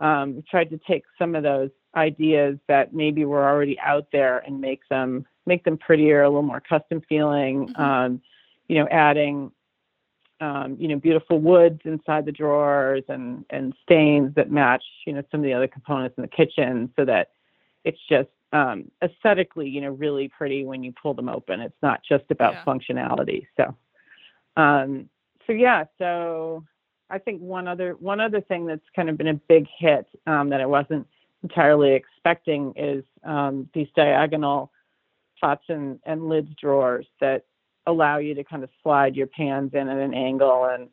um, 0.00 0.42
tried 0.50 0.70
to 0.70 0.80
take 0.86 1.04
some 1.18 1.34
of 1.34 1.42
those 1.42 1.70
ideas 1.96 2.58
that 2.68 2.92
maybe 2.92 3.24
were 3.24 3.48
already 3.48 3.78
out 3.80 4.06
there 4.12 4.38
and 4.38 4.60
make 4.60 4.86
them 4.88 5.26
make 5.46 5.64
them 5.64 5.78
prettier 5.78 6.22
a 6.22 6.28
little 6.28 6.42
more 6.42 6.60
custom 6.60 7.00
feeling 7.08 7.68
mm-hmm. 7.68 7.82
um, 7.82 8.22
you 8.68 8.76
know 8.78 8.86
adding 8.90 9.50
um, 10.40 10.76
you 10.78 10.88
know, 10.88 10.96
beautiful 10.96 11.40
woods 11.40 11.80
inside 11.84 12.24
the 12.24 12.32
drawers 12.32 13.02
and, 13.08 13.44
and 13.50 13.74
stains 13.82 14.34
that 14.36 14.50
match, 14.50 14.84
you 15.06 15.12
know, 15.12 15.22
some 15.30 15.40
of 15.40 15.44
the 15.44 15.52
other 15.52 15.66
components 15.66 16.16
in 16.16 16.22
the 16.22 16.28
kitchen 16.28 16.92
so 16.96 17.04
that 17.04 17.30
it's 17.84 17.98
just 18.08 18.28
um, 18.52 18.90
aesthetically, 19.02 19.68
you 19.68 19.80
know, 19.80 19.90
really 19.90 20.28
pretty 20.28 20.64
when 20.64 20.82
you 20.82 20.92
pull 21.00 21.14
them 21.14 21.28
open. 21.28 21.60
It's 21.60 21.76
not 21.82 22.00
just 22.08 22.24
about 22.30 22.54
yeah. 22.54 22.64
functionality. 22.64 23.46
So, 23.56 23.74
um, 24.56 25.08
so 25.46 25.52
yeah, 25.52 25.84
so 25.98 26.64
I 27.10 27.18
think 27.18 27.40
one 27.40 27.66
other 27.66 27.92
one 27.98 28.20
other 28.20 28.40
thing 28.40 28.66
that's 28.66 28.84
kind 28.94 29.08
of 29.08 29.16
been 29.16 29.28
a 29.28 29.34
big 29.34 29.66
hit 29.78 30.06
um, 30.26 30.50
that 30.50 30.60
I 30.60 30.66
wasn't 30.66 31.06
entirely 31.42 31.92
expecting 31.92 32.72
is 32.76 33.04
um, 33.24 33.68
these 33.74 33.88
diagonal 33.94 34.70
pots 35.40 35.64
and, 35.68 36.00
and 36.04 36.28
lids 36.28 36.50
drawers 36.60 37.06
that 37.20 37.44
allow 37.86 38.18
you 38.18 38.34
to 38.34 38.44
kind 38.44 38.64
of 38.64 38.70
slide 38.82 39.16
your 39.16 39.26
pans 39.26 39.72
in 39.72 39.88
at 39.88 39.98
an 39.98 40.14
angle 40.14 40.64
and 40.64 40.88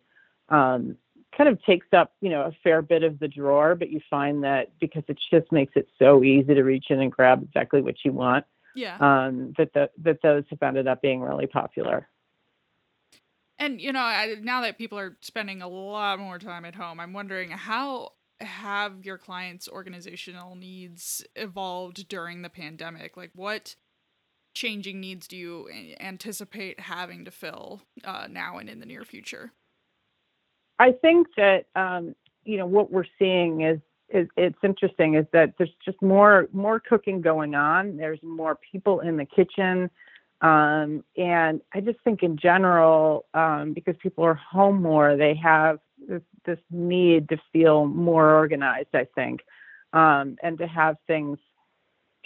um, 0.50 0.98
kind 1.36 1.50
of 1.50 1.62
takes 1.64 1.88
up 1.94 2.14
you 2.22 2.30
know 2.30 2.42
a 2.42 2.52
fair 2.64 2.82
bit 2.82 3.04
of 3.04 3.20
the 3.20 3.28
drawer 3.28 3.75
but 3.75 3.90
you 3.90 4.00
find 4.10 4.44
that 4.44 4.72
because 4.80 5.04
it 5.08 5.18
just 5.32 5.52
makes 5.52 5.74
it 5.75 5.88
so 6.00 6.24
easy 6.24 6.54
to 6.54 6.64
reach 6.64 6.86
in 6.90 7.02
and 7.02 7.12
grab 7.12 7.44
exactly 7.44 7.82
what 7.82 7.96
you 8.06 8.14
want 8.14 8.46
yeah. 8.75 8.98
um, 9.00 9.54
that 9.58 9.74
the, 9.74 9.90
that 10.04 10.22
those 10.22 10.44
have 10.50 10.62
ended 10.62 10.88
up 10.88 11.02
being 11.02 11.22
really 11.22 11.48
popular. 11.48 12.08
And 13.58 13.82
you 13.82 13.92
know 13.92 14.00
I, 14.00 14.36
now 14.42 14.62
that 14.62 14.78
people 14.78 15.00
are 15.00 15.18
spending 15.22 15.62
a 15.62 15.68
lot 15.68 16.20
more 16.20 16.40
time 16.40 16.66
at 16.66 16.75
home 16.75 17.00
i'm 17.00 17.14
wondering 17.14 17.52
how 17.52 18.12
have 18.42 19.06
your 19.06 19.18
clients 19.18 19.68
organizational 19.70 20.56
needs 20.56 21.24
evolved 21.36 22.08
during 22.08 22.42
the 22.42 22.50
pandemic 22.50 23.15
like 23.15 23.32
what 23.34 23.75
changing 24.56 25.00
needs 25.00 25.27
do 25.27 25.38
you 25.38 25.70
anticipate 26.00 26.80
having 26.80 27.25
to 27.25 27.32
fill 27.32 27.82
uh, 28.04 28.27
now 28.30 28.58
and 28.58 28.70
in 28.70 28.80
the 28.80 28.86
near 28.86 29.04
future? 29.04 29.51
I 30.80 30.94
think 30.94 31.27
that 31.38 31.65
um, 31.75 32.15
you 32.44 32.58
know 32.58 32.65
what 32.65 32.92
we're 32.92 33.06
seeing 33.20 33.62
is, 33.62 33.80
is 34.10 34.27
it's 34.36 34.58
interesting 34.63 35.15
is 35.15 35.25
that 35.34 35.54
there's 35.58 35.74
just 35.84 36.01
more 36.01 36.48
more 36.51 36.80
cooking 36.80 37.22
going 37.22 37.54
on. 37.54 37.98
There's 37.98 38.22
more 38.24 38.58
people 38.72 39.01
in 39.01 39.18
the 39.18 39.25
kitchen, 39.25 39.89
um, 40.42 41.04
and 41.18 41.62
I 41.74 41.82
just 41.82 42.00
think 42.04 42.24
in 42.24 42.38
general 42.38 43.25
um, 43.34 43.74
because 43.74 43.96
people 44.01 44.24
are 44.24 44.36
home 44.36 44.82
more, 44.82 45.15
they 45.15 45.36
have 45.36 45.80
this, 46.07 46.21
this 46.45 46.59
need 46.71 47.29
to 47.29 47.38
feel 47.51 47.85
more 47.85 48.35
organized. 48.35 48.93
I 48.93 49.07
think, 49.15 49.41
um, 49.93 50.38
and 50.43 50.57
to 50.57 50.67
have 50.67 50.97
things 51.07 51.39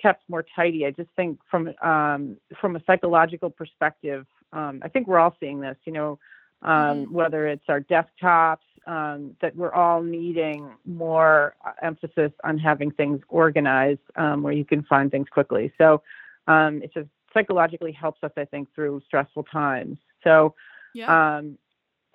kept 0.02 0.24
more 0.30 0.46
tidy. 0.56 0.86
I 0.86 0.92
just 0.92 1.10
think 1.16 1.40
from 1.50 1.74
um, 1.82 2.38
from 2.60 2.76
a 2.76 2.84
psychological 2.86 3.50
perspective, 3.50 4.26
um, 4.54 4.82
I 4.84 4.88
think 4.88 5.08
we're 5.08 5.20
all 5.20 5.36
seeing 5.40 5.60
this. 5.60 5.78
You 5.86 5.94
know, 5.94 6.20
um, 6.62 6.72
mm-hmm. 6.74 7.14
whether 7.14 7.48
it's 7.48 7.66
our 7.68 7.82
desktops 7.82 8.58
um, 8.88 9.36
that 9.42 9.56
we're 9.56 9.74
all 9.74 10.02
needing 10.02 10.72
more 10.86 11.56
uh, 11.66 11.72
emphasis 11.82 12.32
on 12.44 12.58
having 12.58 12.92
things 12.92 13.22
organized 13.30 14.02
um, 14.16 14.42
where 14.42 14.54
you 14.54 14.66
can 14.66 14.84
find 14.84 15.12
things 15.12 15.28
quickly. 15.30 15.72
So 15.78 16.02
um, 16.48 16.82
it 16.82 16.94
just 16.94 17.10
psychologically 17.34 17.92
helps 17.92 18.24
us, 18.24 18.32
I 18.38 18.46
think, 18.46 18.74
through 18.74 19.02
stressful 19.06 19.44
times. 19.44 19.98
So 20.24 20.56
Yeah. 20.94 21.42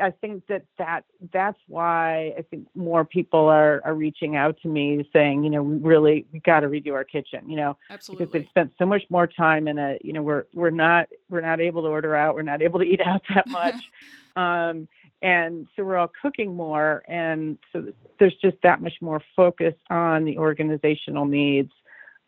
I 0.01 0.11
think 0.11 0.47
that, 0.49 0.65
that 0.79 1.05
that's 1.33 1.59
why 1.69 2.35
I 2.37 2.43
think 2.51 2.67
more 2.75 3.05
people 3.05 3.49
are, 3.49 3.81
are 3.85 3.95
reaching 3.95 4.35
out 4.35 4.57
to 4.63 4.69
me 4.69 5.09
saying, 5.13 5.45
you 5.45 5.51
know, 5.51 5.63
we 5.63 5.77
really 5.77 6.27
we 6.33 6.41
got 6.41 6.61
to 6.61 6.69
redo 6.69 6.93
our 6.95 7.05
kitchen, 7.05 7.49
you 7.49 7.57
know, 7.57 7.77
because 8.19 8.33
they've 8.33 8.49
spent 8.49 8.73
so 8.79 8.87
much 8.87 9.03
more 9.09 9.27
time 9.29 9.69
in 9.69 9.79
it. 9.79 10.03
You 10.05 10.13
know, 10.13 10.23
we're 10.23 10.45
we're 10.53 10.71
not 10.71 11.09
we're 11.31 11.43
not 11.43 11.61
able 11.61 11.83
to 11.83 11.89
order 11.89 12.17
out, 12.17 12.35
we're 12.35 12.43
not 12.43 12.61
able 12.61 12.81
to 12.81 12.85
eat 12.85 13.01
out 13.01 13.23
that 13.35 13.47
much, 13.49 13.77
um, 14.37 14.89
and 15.23 15.69
so 15.77 15.85
we're 15.85 15.97
all 15.97 16.11
cooking 16.21 16.57
more, 16.57 17.05
and 17.07 17.57
so 17.73 17.93
there's 18.19 18.35
just 18.43 18.57
that 18.65 18.83
much 18.83 18.95
more 19.01 19.23
focus 19.37 19.75
on 19.91 20.25
the 20.25 20.39
organizational 20.39 21.25
needs. 21.25 21.71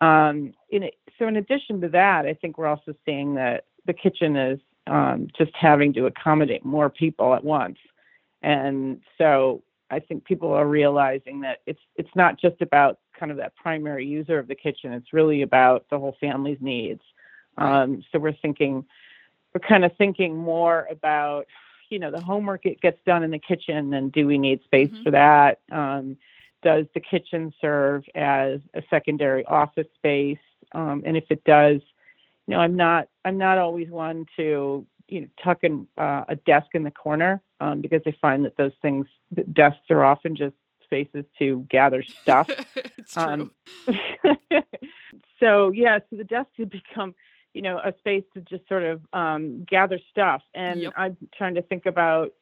Um, 0.01 0.55
in 0.71 0.85
it, 0.85 0.95
so 1.19 1.27
in 1.27 1.37
addition 1.37 1.81
to 1.81 1.89
that, 1.89 2.27
I 2.27 2.35
think 2.35 2.59
we're 2.59 2.67
also 2.67 2.95
seeing 3.05 3.35
that 3.35 3.65
the 3.87 3.93
kitchen 3.93 4.37
is 4.37 4.61
um, 4.87 5.29
just 5.37 5.53
having 5.55 5.93
to 5.95 6.07
accommodate 6.07 6.65
more 6.65 6.89
people 6.91 7.35
at 7.35 7.45
once, 7.45 7.79
and 8.43 9.01
so 9.19 9.63
I 9.91 10.01
think 10.01 10.25
people 10.25 10.53
are 10.53 10.67
realizing 10.67 11.41
that 11.43 11.59
it's 11.67 11.81
it's 11.97 12.15
not 12.15 12.39
just 12.41 12.61
about 12.61 12.99
kind 13.19 13.31
of 13.31 13.39
that 13.39 13.55
primary 13.57 14.05
user 14.07 14.39
of 14.39 14.49
the 14.49 14.55
kitchen. 14.55 14.93
It's 14.93 15.13
really 15.13 15.43
about 15.43 15.87
the 15.91 15.99
whole 15.99 16.17
family's 16.21 16.59
needs. 16.61 17.03
Um, 17.59 18.03
so 18.13 18.19
we're 18.19 18.35
thinking, 18.35 18.85
we're 19.55 19.67
kind 19.67 19.85
of 19.85 19.97
thinking 19.97 20.37
more 20.37 20.87
about, 20.91 21.47
you 21.89 21.99
know, 21.99 22.11
the 22.11 22.21
homework 22.21 22.67
it 22.67 22.81
gets 22.83 22.99
done 23.07 23.23
in 23.23 23.31
the 23.31 23.39
kitchen, 23.39 23.95
and 23.95 24.13
do 24.13 24.27
we 24.27 24.37
need 24.37 24.63
space 24.65 24.91
Mhm. 24.91 25.05
for 25.05 25.11
that? 25.13 25.61
Um, 25.73 26.19
does 26.63 26.87
the 26.95 27.01
kitchen 27.01 27.55
serve 27.61 28.05
as 28.15 28.61
a 28.75 28.83
secondary 28.91 29.45
office 29.47 29.87
space? 29.95 30.39
Um, 30.73 31.03
and 31.07 31.17
if 31.17 31.25
it 31.31 31.43
does, 31.45 31.81
you 32.47 32.55
know, 32.55 32.61
I'm 32.61 32.77
not 32.77 33.09
I'm 33.25 33.39
not 33.39 33.59
always 33.59 33.91
one 33.91 34.27
to 34.37 34.87
you 35.09 35.21
know 35.21 35.27
tuck 35.43 35.59
in 35.63 35.87
uh, 35.99 36.25
a 36.29 36.37
desk 36.37 36.69
in 36.75 36.83
the 36.83 36.91
corner 36.91 37.43
um, 37.61 37.81
because 37.81 38.03
I 38.07 38.15
find 38.21 38.45
that 38.45 38.57
those 38.57 38.73
things 38.83 39.07
desks 39.53 39.91
are 39.91 40.05
often 40.05 40.37
just 40.37 40.55
spaces 40.85 41.25
to 41.39 41.67
gather 41.71 42.05
stuff. 42.23 42.49
it's 42.99 43.13
true. 43.13 43.23
Um, 43.25 43.51
so 45.41 45.71
yeah, 45.71 45.99
so 46.11 46.17
the 46.17 46.25
desk 46.25 46.49
has 46.59 46.69
become, 46.69 47.15
you 47.55 47.63
know, 47.63 47.79
a 47.79 47.93
space 47.99 48.25
to 48.35 48.41
just 48.41 48.67
sort 48.69 48.85
of 48.85 49.01
um, 49.13 49.65
gather 49.69 49.99
stuff, 50.11 50.43
and 50.55 50.83
Yep. 50.83 50.93
I'm 50.97 51.17
trying 51.37 51.55
to 51.55 51.63
think 51.63 51.87
about 51.87 52.33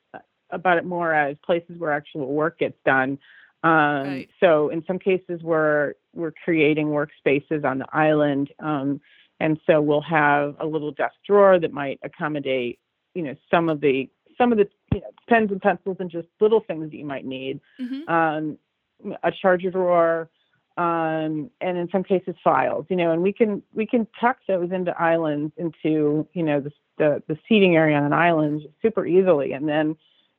about 0.51 0.79
it 0.79 0.85
more 0.85 1.13
as 1.13 1.37
places 1.45 1.79
where 1.79 1.93
actual 1.93 2.33
work 2.33 2.59
gets 2.59 2.77
done. 2.85 3.19
Um, 3.63 4.07
Right. 4.07 4.29
So 4.41 4.69
in 4.69 4.85
some 4.87 4.99
cases, 4.99 5.43
we're 5.43 5.95
we're 6.15 6.35
creating 6.45 6.89
workspaces 6.89 7.65
on 7.65 7.79
the 7.79 7.87
island, 7.93 8.51
um, 8.61 9.01
and 9.45 9.61
so 9.67 9.81
we'll 9.83 10.01
have 10.01 10.57
a 10.59 10.65
little 10.67 10.91
desk 10.91 11.17
drawer 11.27 11.59
that 11.59 11.71
might 11.71 11.99
accommodate, 12.03 12.79
you 13.15 13.23
know, 13.23 13.35
some 13.51 13.69
of 13.69 13.81
the 13.83 14.09
some 14.39 14.51
of 14.53 14.59
the 14.59 14.67
you 14.93 15.01
know, 15.01 15.11
pens 15.29 15.51
and 15.53 15.61
pencils 15.61 15.99
and 16.01 16.11
just 16.11 16.27
little 16.41 16.61
things 16.61 16.91
that 16.91 16.97
you 16.97 17.05
might 17.05 17.27
need 17.27 17.61
Mhm. 17.79 18.09
um, 18.09 18.59
a 19.23 19.31
charger 19.31 19.71
drawer, 19.71 20.31
um, 20.79 21.51
and 21.61 21.77
in 21.77 21.89
some 21.91 22.03
cases 22.03 22.35
files. 22.43 22.87
You 22.89 22.97
know, 22.97 23.13
and 23.13 23.23
we 23.23 23.33
can 23.35 23.63
we 23.75 23.87
can 23.87 24.07
tuck 24.19 24.39
those 24.49 24.73
into 24.73 24.99
islands 25.01 25.53
into 25.59 26.27
you 26.33 26.43
know 26.43 26.61
the 26.61 26.73
the, 26.97 27.23
the 27.29 27.39
seating 27.47 27.77
area 27.77 27.97
on 27.99 28.05
an 28.05 28.13
island 28.15 28.63
super 28.81 29.05
easily, 29.05 29.53
and 29.53 29.69
then 29.69 29.95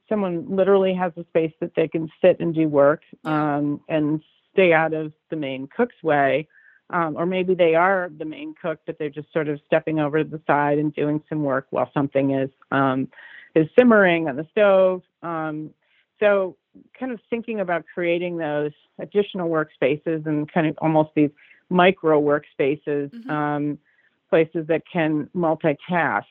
someone 0.09 0.35
literally 0.49 0.93
has 0.95 1.11
a 1.15 1.23
space 1.25 1.53
that 1.59 1.75
they 1.75 1.87
can 1.87 2.09
sit 2.21 2.39
and 2.39 2.55
do 2.55 2.67
work 2.67 3.01
um, 3.23 3.81
and 3.87 4.23
stay 4.53 4.73
out 4.73 4.93
of 4.93 5.13
the 5.29 5.35
main 5.35 5.67
cook's 5.67 6.01
way. 6.01 6.47
Um, 6.91 7.15
or 7.17 7.25
maybe 7.25 7.55
they 7.55 7.73
are 7.73 8.11
the 8.15 8.25
main 8.25 8.53
cook, 8.61 8.79
but 8.85 8.97
they're 8.99 9.09
just 9.09 9.31
sort 9.33 9.47
of 9.47 9.59
stepping 9.65 9.99
over 9.99 10.23
to 10.23 10.29
the 10.29 10.41
side 10.45 10.77
and 10.77 10.93
doing 10.93 11.21
some 11.27 11.43
work 11.43 11.67
while 11.71 11.89
something 11.93 12.31
is 12.31 12.49
um, 12.71 13.07
is 13.55 13.67
simmering 13.77 14.27
on 14.27 14.35
the 14.35 14.47
stove. 14.51 15.01
Um, 15.23 15.71
so 16.19 16.55
kind 16.97 17.11
of 17.11 17.19
thinking 17.29 17.59
about 17.59 17.85
creating 17.91 18.37
those 18.37 18.71
additional 18.99 19.49
workspaces 19.49 20.25
and 20.25 20.51
kind 20.51 20.67
of 20.67 20.77
almost 20.79 21.09
these 21.15 21.31
micro 21.69 22.21
workspaces, 22.21 23.09
Mhm. 23.11 23.29
um, 23.29 23.79
places 24.29 24.67
that 24.67 24.83
can 24.91 25.27
multitask, 25.35 26.25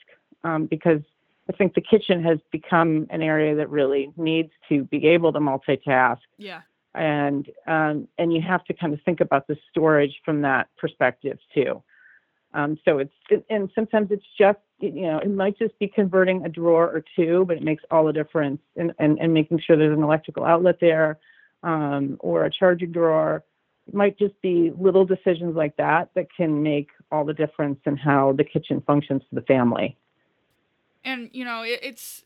um, 0.44 0.66
because 0.66 1.00
I 1.48 1.52
think 1.52 1.74
the 1.74 1.80
kitchen 1.80 2.22
has 2.22 2.38
become 2.50 3.06
an 3.10 3.22
area 3.22 3.54
that 3.56 3.68
really 3.70 4.12
needs 4.16 4.52
to 4.68 4.84
be 4.84 5.06
able 5.08 5.32
to 5.32 5.40
multitask, 5.40 6.20
Yeah. 6.38 6.62
And 6.94 7.50
um, 7.66 8.08
and 8.18 8.32
you 8.32 8.40
have 8.40 8.64
to 8.64 8.74
kind 8.74 8.94
of 8.94 9.00
think 9.02 9.20
about 9.20 9.46
the 9.46 9.56
storage 9.70 10.20
from 10.24 10.42
that 10.42 10.68
perspective 10.76 11.38
too. 11.52 11.82
Um, 12.52 12.78
so 12.84 12.98
it's 12.98 13.44
and 13.50 13.70
sometimes 13.74 14.08
it's 14.10 14.24
just 14.38 14.58
you 14.78 15.02
know 15.02 15.18
it 15.18 15.30
might 15.30 15.58
just 15.58 15.78
be 15.78 15.88
converting 15.88 16.44
a 16.44 16.48
drawer 16.48 16.84
or 16.84 17.04
two, 17.16 17.44
but 17.46 17.56
it 17.56 17.62
makes 17.62 17.82
all 17.90 18.04
the 18.04 18.12
difference 18.12 18.60
in, 18.76 18.92
and 18.98 19.18
and 19.18 19.34
making 19.34 19.60
sure 19.60 19.76
there's 19.76 19.96
an 19.96 20.04
electrical 20.04 20.44
outlet 20.44 20.78
there 20.80 21.18
um, 21.62 22.16
or 22.20 22.44
a 22.44 22.50
charging 22.50 22.92
drawer. 22.92 23.42
It 23.88 23.94
might 23.94 24.18
just 24.18 24.40
be 24.40 24.72
little 24.78 25.04
decisions 25.04 25.56
like 25.56 25.76
that 25.76 26.10
that 26.14 26.28
can 26.34 26.62
make 26.62 26.88
all 27.10 27.24
the 27.24 27.34
difference 27.34 27.80
in 27.84 27.96
how 27.96 28.32
the 28.32 28.44
kitchen 28.44 28.82
functions 28.86 29.22
for 29.28 29.34
the 29.34 29.46
family. 29.46 29.96
And 31.04 31.28
you 31.32 31.44
know, 31.44 31.62
it, 31.62 31.80
it's 31.82 32.24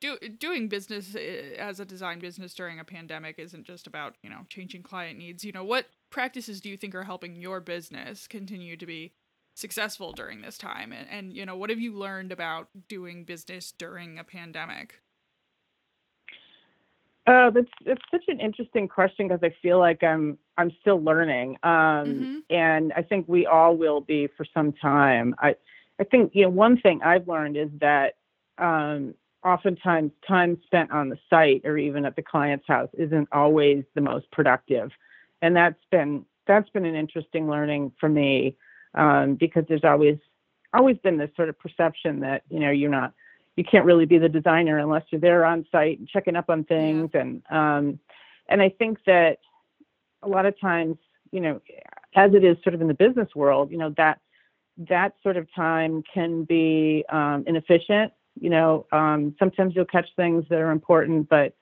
do, 0.00 0.18
doing 0.38 0.68
business 0.68 1.14
uh, 1.14 1.18
as 1.58 1.80
a 1.80 1.84
design 1.84 2.18
business 2.18 2.54
during 2.54 2.78
a 2.78 2.84
pandemic 2.84 3.38
isn't 3.38 3.64
just 3.64 3.86
about 3.86 4.16
you 4.22 4.30
know 4.30 4.46
changing 4.48 4.82
client 4.82 5.18
needs. 5.18 5.44
You 5.44 5.52
know, 5.52 5.64
what 5.64 5.86
practices 6.10 6.60
do 6.60 6.68
you 6.68 6.76
think 6.76 6.94
are 6.94 7.04
helping 7.04 7.36
your 7.36 7.60
business 7.60 8.26
continue 8.26 8.76
to 8.76 8.86
be 8.86 9.12
successful 9.54 10.12
during 10.12 10.42
this 10.42 10.58
time? 10.58 10.92
And, 10.92 11.08
and 11.10 11.32
you 11.32 11.46
know, 11.46 11.56
what 11.56 11.70
have 11.70 11.80
you 11.80 11.92
learned 11.92 12.32
about 12.32 12.68
doing 12.88 13.24
business 13.24 13.72
during 13.72 14.18
a 14.18 14.24
pandemic? 14.24 15.00
Oh, 17.28 17.50
that's 17.52 17.70
that's 17.84 18.02
such 18.10 18.24
an 18.28 18.38
interesting 18.38 18.86
question 18.86 19.26
because 19.28 19.42
I 19.42 19.54
feel 19.60 19.78
like 19.80 20.04
I'm 20.04 20.38
I'm 20.58 20.70
still 20.80 21.02
learning, 21.02 21.56
um, 21.62 21.70
Mhm. 21.70 22.42
and 22.50 22.92
I 22.92 23.02
think 23.02 23.26
we 23.28 23.46
all 23.46 23.76
will 23.76 24.00
be 24.00 24.28
for 24.28 24.44
some 24.54 24.72
time. 24.72 25.34
I 25.38 25.56
I 25.98 26.04
think 26.04 26.34
you 26.34 26.42
know 26.42 26.50
one 26.50 26.78
thing 26.80 27.02
I've 27.02 27.26
learned 27.26 27.56
is 27.56 27.70
that 27.80 28.14
um, 28.58 29.14
oftentimes 29.46 30.12
time 30.26 30.58
spent 30.66 30.90
on 30.90 31.08
the 31.08 31.18
site 31.30 31.62
or 31.64 31.78
even 31.78 32.04
at 32.04 32.16
the 32.16 32.22
client's 32.22 32.66
house 32.66 32.90
isn't 32.94 33.28
always 33.32 33.84
the 33.94 34.00
most 34.00 34.30
productive, 34.30 34.90
and 35.42 35.56
that's 35.56 35.82
been 35.90 36.24
that's 36.46 36.68
been 36.70 36.84
an 36.84 36.94
interesting 36.94 37.48
learning 37.48 37.92
for 37.98 38.08
me 38.08 38.56
um, 38.94 39.34
because 39.34 39.64
there's 39.68 39.84
always 39.84 40.18
always 40.74 40.96
been 40.98 41.16
this 41.16 41.30
sort 41.36 41.48
of 41.48 41.58
perception 41.58 42.20
that 42.20 42.42
you 42.50 42.60
know 42.60 42.70
you're 42.70 42.90
not 42.90 43.12
you 43.56 43.64
can't 43.64 43.84
really 43.84 44.04
be 44.04 44.18
the 44.18 44.28
designer 44.28 44.78
unless 44.78 45.02
you're 45.10 45.20
there 45.20 45.44
on 45.44 45.66
site 45.72 45.98
and 45.98 46.08
checking 46.08 46.36
up 46.36 46.50
on 46.50 46.64
things. 46.64 47.10
And 47.14 47.42
um 47.50 47.98
and 48.48 48.62
I 48.62 48.68
think 48.68 48.98
that 49.06 49.38
a 50.22 50.28
lot 50.28 50.46
of 50.46 50.58
times, 50.60 50.96
you 51.32 51.40
know, 51.40 51.60
as 52.14 52.32
it 52.34 52.44
is 52.44 52.56
sort 52.62 52.74
of 52.74 52.80
in 52.80 52.88
the 52.88 52.94
business 52.94 53.28
world, 53.34 53.70
you 53.70 53.78
know, 53.78 53.92
that 53.96 54.20
that 54.88 55.14
sort 55.22 55.36
of 55.36 55.52
time 55.54 56.02
can 56.12 56.44
be 56.44 57.04
um, 57.08 57.44
inefficient. 57.46 58.12
You 58.40 58.50
know, 58.50 58.86
um, 58.92 59.34
sometimes 59.38 59.74
you'll 59.74 59.84
catch 59.86 60.08
things 60.16 60.44
that 60.50 60.58
are 60.58 60.70
important, 60.70 61.28
but 61.28 61.54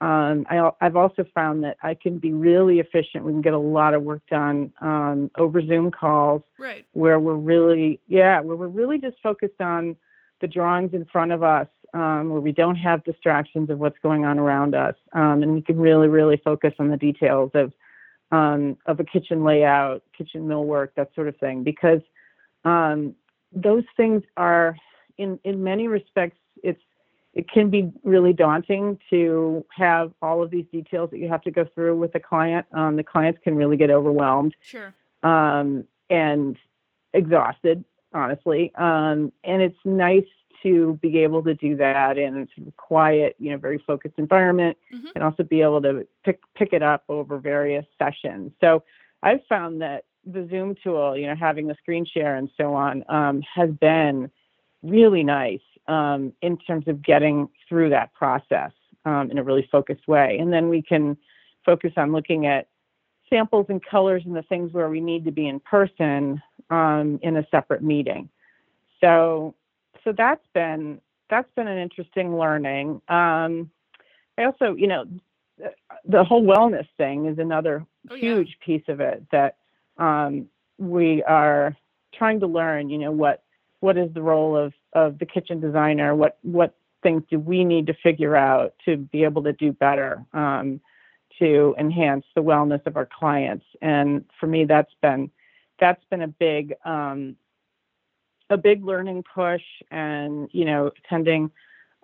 um, 0.00 0.46
I, 0.50 0.68
i've 0.80 0.96
also 0.96 1.24
found 1.32 1.62
that 1.62 1.76
I 1.82 1.94
can 1.94 2.18
be 2.18 2.32
really 2.32 2.80
efficient. 2.80 3.24
We 3.24 3.30
can 3.32 3.40
get 3.40 3.52
a 3.52 3.58
lot 3.58 3.94
of 3.94 4.02
work 4.02 4.22
done 4.28 4.72
um, 4.80 5.30
over 5.38 5.64
Zoom 5.64 5.92
calls 5.92 6.42
Right. 6.58 6.84
where 6.92 7.20
we're 7.20 7.34
really 7.34 8.00
yeah 8.08 8.40
where 8.40 8.56
we're 8.56 8.66
really 8.66 8.98
just 8.98 9.16
focused 9.22 9.60
on 9.60 9.94
the 10.40 10.48
drawings 10.48 10.92
in 10.92 11.04
front 11.04 11.30
of 11.30 11.44
us 11.44 11.68
um, 11.94 12.30
where 12.30 12.40
we 12.40 12.50
don't 12.50 12.74
have 12.74 13.04
distractions 13.04 13.70
of 13.70 13.78
what's 13.78 13.98
going 14.02 14.24
on 14.24 14.40
around 14.40 14.74
us 14.74 14.96
um, 15.12 15.42
and 15.44 15.54
we 15.54 15.62
can 15.62 15.78
really 15.78 16.08
really 16.08 16.40
focus 16.44 16.74
on 16.80 16.88
the 16.88 16.96
details 16.96 17.52
of 17.54 17.72
um, 18.32 18.76
of 18.86 18.98
a 18.98 19.04
kitchen 19.04 19.44
layout 19.44 20.02
kitchen 20.18 20.48
millwork 20.48 20.88
that 20.96 21.14
sort 21.14 21.28
of 21.28 21.36
thing 21.36 21.62
because 21.62 22.00
um, 22.64 23.14
those 23.52 23.84
things 23.96 24.24
are 24.36 24.74
in 25.18 25.38
in 25.44 25.62
many 25.62 25.88
respects 25.88 26.38
it's 26.62 26.80
it 27.34 27.48
can 27.50 27.70
be 27.70 27.90
really 28.04 28.32
daunting 28.34 28.98
to 29.08 29.64
have 29.74 30.12
all 30.20 30.42
of 30.42 30.50
these 30.50 30.66
details 30.70 31.10
that 31.10 31.18
you 31.18 31.28
have 31.28 31.40
to 31.42 31.50
go 31.50 31.64
through 31.74 31.96
with 31.98 32.12
the 32.12 32.20
client 32.20 32.66
um, 32.72 32.96
the 32.96 33.02
clients 33.04 33.40
can 33.42 33.54
really 33.56 33.76
get 33.76 33.90
overwhelmed 33.90 34.54
Sure. 34.60 34.94
um, 35.22 35.84
and 36.10 36.56
exhausted, 37.14 37.84
honestly. 38.12 38.72
Um, 38.76 39.32
and 39.44 39.62
it's 39.62 39.78
nice 39.84 40.26
to 40.62 40.98
be 41.02 41.18
able 41.18 41.42
to 41.42 41.54
do 41.54 41.76
that 41.76 42.16
in 42.18 42.36
a 42.36 42.46
sort 42.54 42.68
of 42.68 42.76
quiet, 42.76 43.34
you 43.38 43.50
know, 43.50 43.56
very 43.56 43.78
focused 43.78 44.14
environment, 44.18 44.76
Mhm. 44.92 45.10
and 45.14 45.24
also 45.24 45.42
be 45.42 45.60
able 45.62 45.82
to 45.82 46.06
pick 46.24 46.40
pick 46.54 46.72
it 46.72 46.82
up 46.82 47.02
over 47.08 47.38
various 47.38 47.84
sessions. 47.98 48.52
So 48.60 48.82
I've 49.22 49.44
found 49.46 49.80
that 49.82 50.04
the 50.24 50.46
Zoom 50.48 50.74
tool, 50.82 51.16
you 51.16 51.26
know, 51.26 51.34
having 51.34 51.66
the 51.66 51.74
screen 51.74 52.04
share 52.04 52.36
and 52.36 52.48
so 52.56 52.74
on, 52.74 53.04
um, 53.08 53.42
has 53.42 53.70
been 53.72 54.30
really 54.82 55.22
nice 55.22 55.60
um, 55.88 56.32
in 56.42 56.56
terms 56.58 56.88
of 56.88 57.02
getting 57.02 57.48
through 57.68 57.90
that 57.90 58.12
process. 58.14 58.72
um, 59.04 59.30
in 59.30 59.38
a 59.38 59.42
really 59.42 59.68
focused 59.70 60.06
way. 60.06 60.38
And 60.40 60.52
then 60.52 60.68
we 60.68 60.82
can 60.82 61.16
focus 61.64 61.92
on 61.96 62.12
looking 62.12 62.46
at 62.46 62.68
samples 63.28 63.66
and 63.68 63.84
colors 63.84 64.22
and 64.26 64.36
the 64.36 64.42
things 64.42 64.72
where 64.72 64.88
we 64.88 65.00
need 65.00 65.24
to 65.24 65.32
be 65.32 65.48
in 65.48 65.60
person 65.60 66.42
um, 66.70 67.18
in 67.22 67.36
a 67.36 67.46
separate 67.50 67.82
meeting. 67.82 68.28
So, 69.00 69.54
so 70.04 70.12
that's 70.16 70.46
been 70.54 71.00
that's 71.30 71.50
been 71.56 71.66
an 71.66 71.78
interesting 71.78 72.36
learning. 72.36 73.00
Um, 73.08 73.70
I 74.36 74.44
also, 74.44 74.74
you 74.74 74.86
know, 74.86 75.06
the 76.04 76.24
whole 76.24 76.42
wellness 76.42 76.86
thing 76.96 77.26
is 77.26 77.38
another 77.38 77.86
oh, 78.10 78.16
huge 78.16 78.48
yeah. 78.60 78.66
piece 78.66 78.88
of 78.88 79.00
it 79.00 79.24
that 79.32 79.56
um, 79.96 80.46
we 80.78 81.22
are 81.22 81.74
trying 82.14 82.40
to 82.40 82.46
learn. 82.46 82.90
You 82.90 82.98
know, 82.98 83.12
what 83.12 83.41
what 83.82 83.98
is 83.98 84.14
the 84.14 84.22
role 84.22 84.56
of 84.56 84.72
of 84.92 85.18
the 85.18 85.26
kitchen 85.26 85.60
designer? 85.60 86.14
What 86.14 86.38
what 86.42 86.74
things 87.02 87.24
do 87.28 87.38
we 87.38 87.64
need 87.64 87.88
to 87.88 87.94
figure 87.94 88.36
out 88.36 88.74
to 88.84 88.96
be 88.96 89.24
able 89.24 89.42
to 89.42 89.52
do 89.52 89.72
better 89.72 90.24
um, 90.32 90.80
to 91.40 91.74
enhance 91.78 92.24
the 92.36 92.42
wellness 92.42 92.86
of 92.86 92.96
our 92.96 93.08
clients? 93.18 93.66
And 93.82 94.24
for 94.38 94.46
me, 94.46 94.64
that's 94.64 94.94
been 95.02 95.30
that's 95.80 96.02
been 96.10 96.22
a 96.22 96.28
big 96.28 96.74
um, 96.84 97.36
a 98.50 98.56
big 98.56 98.84
learning 98.84 99.24
push, 99.34 99.64
and 99.90 100.48
you 100.52 100.64
know, 100.64 100.92
attending 101.04 101.50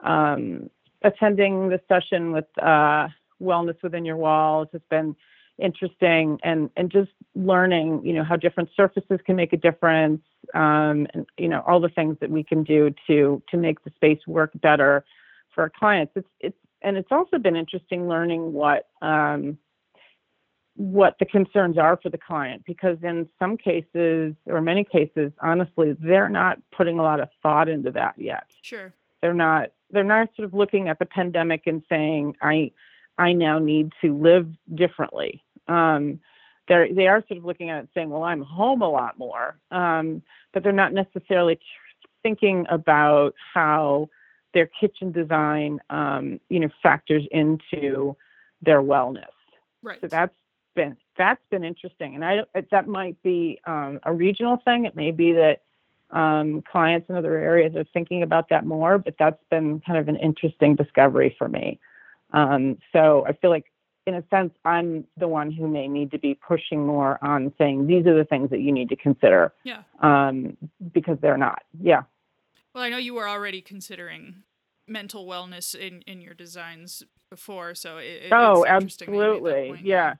um, 0.02 0.70
attending 1.02 1.68
the 1.68 1.80
session 1.86 2.32
with 2.32 2.46
uh, 2.60 3.06
Wellness 3.40 3.80
Within 3.84 4.04
Your 4.04 4.16
Walls 4.16 4.66
has 4.72 4.82
been 4.90 5.14
interesting, 5.58 6.38
and 6.42 6.70
and 6.76 6.90
just 6.90 7.10
learning, 7.34 8.04
you 8.04 8.12
know, 8.12 8.24
how 8.24 8.36
different 8.36 8.70
surfaces 8.76 9.20
can 9.24 9.36
make 9.36 9.52
a 9.52 9.56
difference, 9.56 10.22
um, 10.54 11.06
and 11.14 11.26
you 11.36 11.48
know, 11.48 11.62
all 11.66 11.80
the 11.80 11.88
things 11.88 12.16
that 12.20 12.30
we 12.30 12.42
can 12.42 12.64
do 12.64 12.94
to 13.06 13.42
to 13.50 13.56
make 13.56 13.82
the 13.84 13.90
space 13.96 14.20
work 14.26 14.50
better 14.54 15.04
for 15.54 15.62
our 15.62 15.70
clients. 15.70 16.12
It's 16.16 16.28
it's 16.40 16.58
and 16.82 16.96
it's 16.96 17.10
also 17.10 17.38
been 17.38 17.56
interesting 17.56 18.08
learning 18.08 18.52
what 18.52 18.88
um, 19.02 19.58
what 20.78 21.16
the 21.18 21.26
concerns 21.26 21.76
are 21.76 21.98
for 22.00 22.08
the 22.08 22.18
client 22.18 22.62
because 22.64 22.96
in 23.02 23.28
some 23.38 23.56
cases 23.56 24.34
or 24.46 24.60
many 24.60 24.84
cases 24.84 25.32
honestly 25.42 25.96
they're 25.98 26.28
not 26.28 26.58
putting 26.70 27.00
a 27.00 27.02
lot 27.02 27.18
of 27.18 27.28
thought 27.42 27.68
into 27.68 27.90
that 27.90 28.14
yet. 28.16 28.44
Sure. 28.62 28.94
They're 29.20 29.34
not 29.34 29.70
they're 29.90 30.04
not 30.04 30.28
sort 30.36 30.46
of 30.46 30.54
looking 30.54 30.88
at 30.88 31.00
the 31.00 31.06
pandemic 31.06 31.62
and 31.66 31.82
saying 31.88 32.36
i 32.42 32.70
i 33.18 33.32
now 33.32 33.58
need 33.58 33.92
to 34.00 34.16
live 34.16 34.46
differently 34.74 35.42
um 35.68 36.20
they're 36.68 36.92
they 36.92 37.06
are 37.06 37.24
sort 37.28 37.38
of 37.38 37.44
looking 37.44 37.70
at 37.70 37.84
it 37.84 37.88
saying 37.94 38.10
well 38.10 38.24
i'm 38.24 38.42
home 38.42 38.82
a 38.82 38.88
lot 38.88 39.18
more 39.18 39.58
um 39.70 40.22
but 40.52 40.62
they're 40.62 40.72
not 40.72 40.92
necessarily 40.92 41.58
thinking 42.22 42.66
about 42.70 43.34
how 43.54 44.08
their 44.54 44.68
kitchen 44.80 45.12
design 45.12 45.78
um 45.90 46.40
you 46.48 46.60
know 46.60 46.68
factors 46.82 47.24
into 47.30 48.16
their 48.62 48.82
wellness 48.82 49.24
right 49.82 50.00
so 50.00 50.08
that's 50.08 50.34
been 50.78 50.96
that's 51.18 51.42
been 51.50 51.64
interesting, 51.64 52.14
and 52.14 52.24
I 52.24 52.44
that 52.70 52.86
might 52.86 53.20
be 53.22 53.60
um, 53.66 53.98
a 54.04 54.12
regional 54.12 54.58
thing. 54.64 54.86
It 54.86 54.94
may 54.94 55.10
be 55.10 55.32
that 55.32 55.62
um, 56.10 56.62
clients 56.62 57.10
in 57.10 57.16
other 57.16 57.36
areas 57.36 57.74
are 57.74 57.84
thinking 57.92 58.22
about 58.22 58.48
that 58.50 58.64
more, 58.64 58.96
but 58.96 59.16
that's 59.18 59.42
been 59.50 59.80
kind 59.80 59.98
of 59.98 60.08
an 60.08 60.16
interesting 60.16 60.76
discovery 60.76 61.34
for 61.36 61.48
me. 61.48 61.80
Um, 62.32 62.78
so 62.92 63.26
I 63.26 63.32
feel 63.32 63.50
like, 63.50 63.66
in 64.08 64.14
a 64.14 64.24
sense, 64.30 64.52
I'm 64.64 65.04
the 65.16 65.28
one 65.28 65.50
who 65.50 65.68
may 65.68 65.86
need 65.86 66.10
to 66.12 66.18
be 66.18 66.34
pushing 66.34 66.86
more 66.86 67.22
on 67.22 67.52
saying 67.58 67.86
these 67.86 68.06
are 68.06 68.16
the 68.16 68.24
things 68.24 68.50
that 68.50 68.60
you 68.60 68.72
need 68.72 68.88
to 68.88 68.96
consider. 68.96 69.52
Yeah. 69.64 69.82
Um, 70.00 70.56
because 70.92 71.18
they're 71.20 71.38
not. 71.38 71.62
Yeah. 71.80 72.02
Well, 72.74 72.84
I 72.84 72.88
know 72.88 72.98
you 72.98 73.14
were 73.14 73.28
already 73.28 73.60
considering 73.60 74.42
mental 74.86 75.26
wellness 75.26 75.74
in 75.74 76.02
in 76.02 76.20
your 76.20 76.34
designs 76.34 77.02
before, 77.30 77.74
so 77.74 77.98
it, 77.98 78.32
oh, 78.32 78.64
absolutely, 78.66 79.80
yeah 79.82 80.14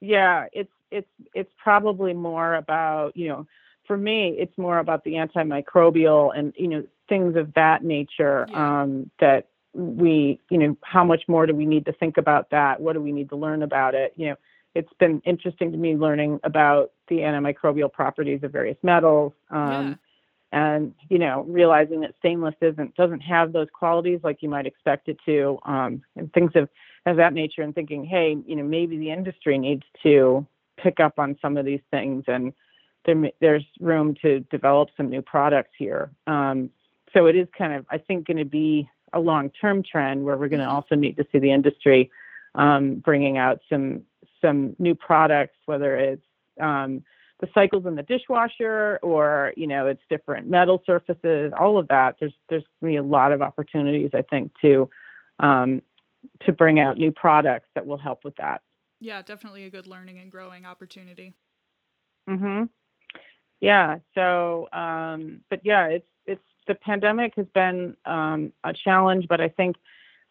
yeah, 0.00 0.46
it's 0.52 0.72
it's 0.90 1.08
it's 1.34 1.50
probably 1.62 2.14
more 2.14 2.54
about 2.54 3.16
you 3.16 3.28
know, 3.28 3.46
for 3.86 3.96
me, 3.96 4.34
it's 4.38 4.56
more 4.58 4.78
about 4.78 5.04
the 5.04 5.12
antimicrobial 5.12 6.36
and 6.36 6.54
you 6.56 6.68
know 6.68 6.84
things 7.08 7.36
of 7.36 7.52
that 7.54 7.84
nature 7.84 8.46
yeah. 8.48 8.82
um, 8.82 9.10
that 9.20 9.48
we 9.72 10.40
you 10.50 10.58
know 10.58 10.76
how 10.82 11.04
much 11.04 11.22
more 11.28 11.46
do 11.46 11.54
we 11.54 11.66
need 11.66 11.86
to 11.86 11.92
think 11.92 12.16
about 12.16 12.50
that? 12.50 12.80
What 12.80 12.94
do 12.94 13.00
we 13.00 13.12
need 13.12 13.28
to 13.30 13.36
learn 13.36 13.62
about 13.62 13.94
it? 13.94 14.12
You 14.16 14.30
know, 14.30 14.36
it's 14.74 14.92
been 14.98 15.20
interesting 15.24 15.72
to 15.72 15.78
me 15.78 15.96
learning 15.96 16.40
about 16.42 16.92
the 17.08 17.18
antimicrobial 17.18 17.92
properties 17.92 18.42
of 18.42 18.52
various 18.52 18.78
metals. 18.82 19.32
Um, 19.50 19.70
yeah. 19.70 19.94
And 20.52 20.94
you 21.08 21.18
know, 21.18 21.44
realizing 21.48 22.00
that 22.00 22.14
stainless 22.18 22.56
isn't 22.60 22.96
doesn't 22.96 23.20
have 23.20 23.52
those 23.52 23.68
qualities 23.72 24.20
like 24.24 24.42
you 24.42 24.48
might 24.48 24.66
expect 24.66 25.08
it 25.08 25.18
to, 25.26 25.58
um, 25.64 26.02
and 26.16 26.32
things 26.32 26.52
of 26.56 26.68
of 27.06 27.16
that 27.16 27.32
nature 27.32 27.62
and 27.62 27.74
thinking, 27.74 28.04
hey, 28.04 28.36
you 28.46 28.56
know, 28.56 28.64
maybe 28.64 28.98
the 28.98 29.10
industry 29.10 29.58
needs 29.58 29.84
to 30.02 30.44
pick 30.76 30.98
up 30.98 31.18
on 31.18 31.38
some 31.40 31.56
of 31.56 31.64
these 31.64 31.80
things 31.90 32.24
and 32.26 32.52
there, 33.04 33.30
there's 33.40 33.64
room 33.80 34.14
to 34.22 34.40
develop 34.50 34.90
some 34.96 35.08
new 35.08 35.22
products 35.22 35.70
here. 35.78 36.10
Um, 36.26 36.70
so 37.12 37.26
it 37.26 37.36
is 37.36 37.48
kind 37.56 37.72
of, 37.72 37.86
I 37.90 37.98
think, 37.98 38.26
going 38.26 38.36
to 38.36 38.44
be 38.44 38.88
a 39.12 39.20
long-term 39.20 39.82
trend 39.82 40.24
where 40.24 40.36
we're 40.36 40.48
going 40.48 40.60
to 40.60 40.66
mm-hmm. 40.66 40.74
also 40.74 40.94
need 40.94 41.16
to 41.16 41.26
see 41.32 41.38
the 41.38 41.52
industry 41.52 42.10
um, 42.54 42.96
bringing 42.96 43.38
out 43.38 43.60
some 43.68 44.02
some 44.40 44.74
new 44.78 44.94
products, 44.94 45.56
whether 45.66 45.96
it's 45.96 46.24
um, 46.60 47.02
the 47.40 47.48
cycles 47.54 47.86
in 47.86 47.94
the 47.94 48.02
dishwasher 48.02 48.98
or 49.02 49.52
you 49.56 49.66
know 49.66 49.86
it's 49.86 50.02
different 50.08 50.48
metal 50.48 50.82
surfaces, 50.86 51.52
all 51.58 51.78
of 51.78 51.88
that. 51.88 52.16
There's 52.20 52.34
there's 52.48 52.64
going 52.80 52.94
to 52.94 53.00
be 53.02 53.06
a 53.06 53.08
lot 53.08 53.32
of 53.32 53.42
opportunities, 53.42 54.10
I 54.14 54.22
think, 54.22 54.52
to 54.62 54.88
um, 55.38 55.82
to 56.44 56.52
bring 56.52 56.80
out 56.80 56.98
new 56.98 57.12
products 57.12 57.68
that 57.74 57.86
will 57.86 57.98
help 57.98 58.24
with 58.24 58.36
that. 58.36 58.62
Yeah, 59.00 59.22
definitely 59.22 59.64
a 59.64 59.70
good 59.70 59.86
learning 59.86 60.18
and 60.18 60.30
growing 60.30 60.66
opportunity. 60.66 61.34
Mhm. 62.28 62.68
Yeah. 63.60 63.98
So, 64.14 64.68
um, 64.72 65.40
but 65.48 65.60
yeah, 65.64 65.86
it's 65.86 66.08
it's 66.26 66.42
the 66.70 66.76
pandemic 66.76 67.34
has 67.34 67.46
been 67.52 67.96
um, 68.06 68.52
a 68.62 68.72
challenge, 68.72 69.26
but 69.28 69.40
I 69.40 69.48
think 69.48 69.74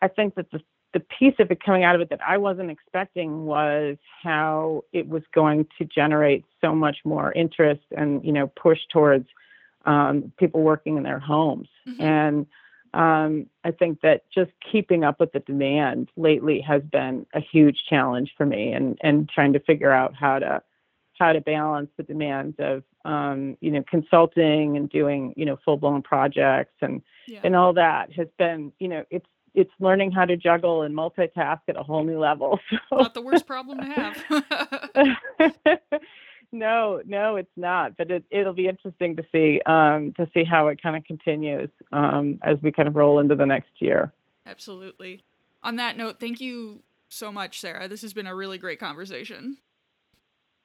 I 0.01 0.07
think 0.07 0.35
that 0.35 0.49
the 0.51 0.61
the 0.93 1.01
piece 1.01 1.35
of 1.39 1.51
it 1.51 1.61
coming 1.63 1.83
out 1.83 1.95
of 1.95 2.01
it 2.01 2.09
that 2.09 2.21
I 2.25 2.37
wasn't 2.37 2.71
expecting 2.71 3.45
was 3.45 3.97
how 4.23 4.85
it 4.93 5.07
was 5.07 5.21
going 5.35 5.67
to 5.77 5.85
generate 5.85 6.45
so 6.61 6.73
much 6.73 6.97
more 7.03 7.33
interest 7.33 7.83
and 7.95 8.23
you 8.23 8.31
know 8.31 8.47
push 8.47 8.79
towards 8.91 9.27
um, 9.85 10.31
people 10.39 10.61
working 10.61 10.95
in 10.95 11.03
their 11.03 11.19
homes 11.19 11.67
mm-hmm. 11.85 12.01
and 12.01 12.47
um, 12.93 13.45
I 13.63 13.71
think 13.71 14.01
that 14.01 14.23
just 14.33 14.51
keeping 14.71 15.03
up 15.03 15.19
with 15.19 15.31
the 15.31 15.41
demand 15.41 16.09
lately 16.17 16.59
has 16.61 16.81
been 16.81 17.25
a 17.33 17.39
huge 17.39 17.83
challenge 17.87 18.33
for 18.35 18.47
me, 18.47 18.71
and 18.71 18.97
and 19.01 19.29
trying 19.29 19.53
to 19.53 19.59
figure 19.59 19.91
out 19.91 20.15
how 20.15 20.39
to 20.39 20.63
how 21.19 21.33
to 21.33 21.41
balance 21.41 21.89
the 21.97 22.03
demands 22.03 22.55
of 22.59 22.83
um, 23.05 23.57
you 23.61 23.71
know 23.71 23.83
consulting 23.89 24.77
and 24.77 24.89
doing 24.89 25.33
you 25.35 25.45
know 25.45 25.57
full 25.63 25.77
blown 25.77 26.01
projects 26.01 26.75
and 26.81 27.01
yeah. 27.27 27.39
and 27.43 27.55
all 27.55 27.73
that 27.73 28.11
has 28.13 28.27
been 28.37 28.71
you 28.79 28.87
know 28.87 29.03
it's 29.09 29.25
it's 29.53 29.71
learning 29.79 30.11
how 30.11 30.25
to 30.25 30.37
juggle 30.37 30.83
and 30.83 30.95
multitask 30.95 31.59
at 31.67 31.75
a 31.75 31.83
whole 31.83 32.03
new 32.03 32.19
level. 32.19 32.59
So. 32.89 32.97
Not 32.97 33.13
the 33.13 33.21
worst 33.21 33.45
problem 33.45 33.79
to 33.79 33.85
have. 33.85 34.17
no, 36.51 37.01
no, 37.05 37.35
it's 37.35 37.51
not. 37.55 37.97
But 37.97 38.09
it, 38.09 38.23
it'll 38.31 38.53
be 38.53 38.67
interesting 38.67 39.15
to 39.15 39.23
see 39.31 39.61
um, 39.67 40.13
to 40.17 40.27
see 40.33 40.43
how 40.43 40.69
it 40.69 40.81
kind 40.81 40.95
of 40.95 41.03
continues 41.03 41.69
um, 41.91 42.39
as 42.41 42.57
we 42.63 42.71
kind 42.71 42.87
of 42.87 42.95
roll 42.95 43.19
into 43.19 43.35
the 43.35 43.45
next 43.45 43.69
year. 43.79 44.11
Absolutely. 44.45 45.23
On 45.61 45.75
that 45.75 45.97
note, 45.97 46.19
thank 46.19 46.41
you 46.41 46.81
so 47.09 47.31
much, 47.31 47.59
Sarah. 47.59 47.87
This 47.87 48.01
has 48.01 48.13
been 48.13 48.27
a 48.27 48.35
really 48.35 48.57
great 48.57 48.79
conversation. 48.79 49.57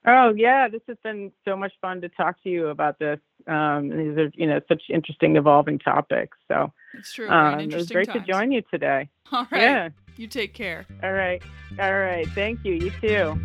Oh 0.07 0.35
yeah, 0.37 0.69
this 0.69 0.83
has 0.87 0.99
been 1.03 1.33
so 1.45 1.57
much 1.57 1.73
fun 1.81 2.01
to 2.03 2.09
talk 2.11 2.43
to 2.43 2.51
you 2.51 2.69
about 2.69 2.99
this. 2.99 3.19
Um, 3.47 3.89
these 3.89 4.19
are 4.19 4.31
you 4.35 4.47
know 4.47 4.61
such 4.69 4.83
interesting, 4.91 5.37
evolving 5.37 5.79
topics. 5.79 6.37
So 6.49 6.73
it's 6.93 7.13
true. 7.13 7.29
Um, 7.31 7.61
it 7.61 7.75
was 7.75 7.89
great 7.89 8.09
times. 8.09 8.27
to 8.27 8.33
join 8.33 8.53
you 8.53 8.63
today. 8.71 9.09
All 9.33 9.47
right. 9.51 9.61
Yeah. 9.61 9.89
You 10.17 10.27
take 10.29 10.53
care. 10.55 10.87
All 11.03 11.13
right. 11.13 11.43
All 11.81 11.99
right. 11.99 12.27
Thank 12.29 12.65
you. 12.65 12.75
You 12.75 12.91
too. 13.01 13.41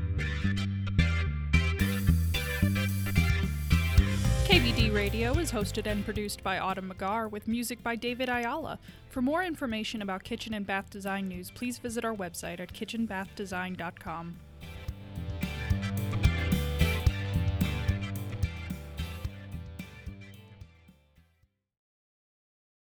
KBD 4.49 4.93
Radio 4.93 5.31
is 5.37 5.51
hosted 5.51 5.85
and 5.85 6.03
produced 6.03 6.43
by 6.43 6.57
Autumn 6.57 6.91
McGar 6.91 7.29
with 7.29 7.47
music 7.47 7.83
by 7.83 7.95
David 7.95 8.29
Ayala. 8.29 8.79
For 9.09 9.21
more 9.21 9.43
information 9.43 10.01
about 10.01 10.23
kitchen 10.23 10.53
and 10.55 10.65
bath 10.65 10.89
design 10.89 11.27
news, 11.27 11.51
please 11.51 11.77
visit 11.77 12.03
our 12.03 12.15
website 12.15 12.59
at 12.59 12.73
kitchenbathdesign.com. 12.73 14.37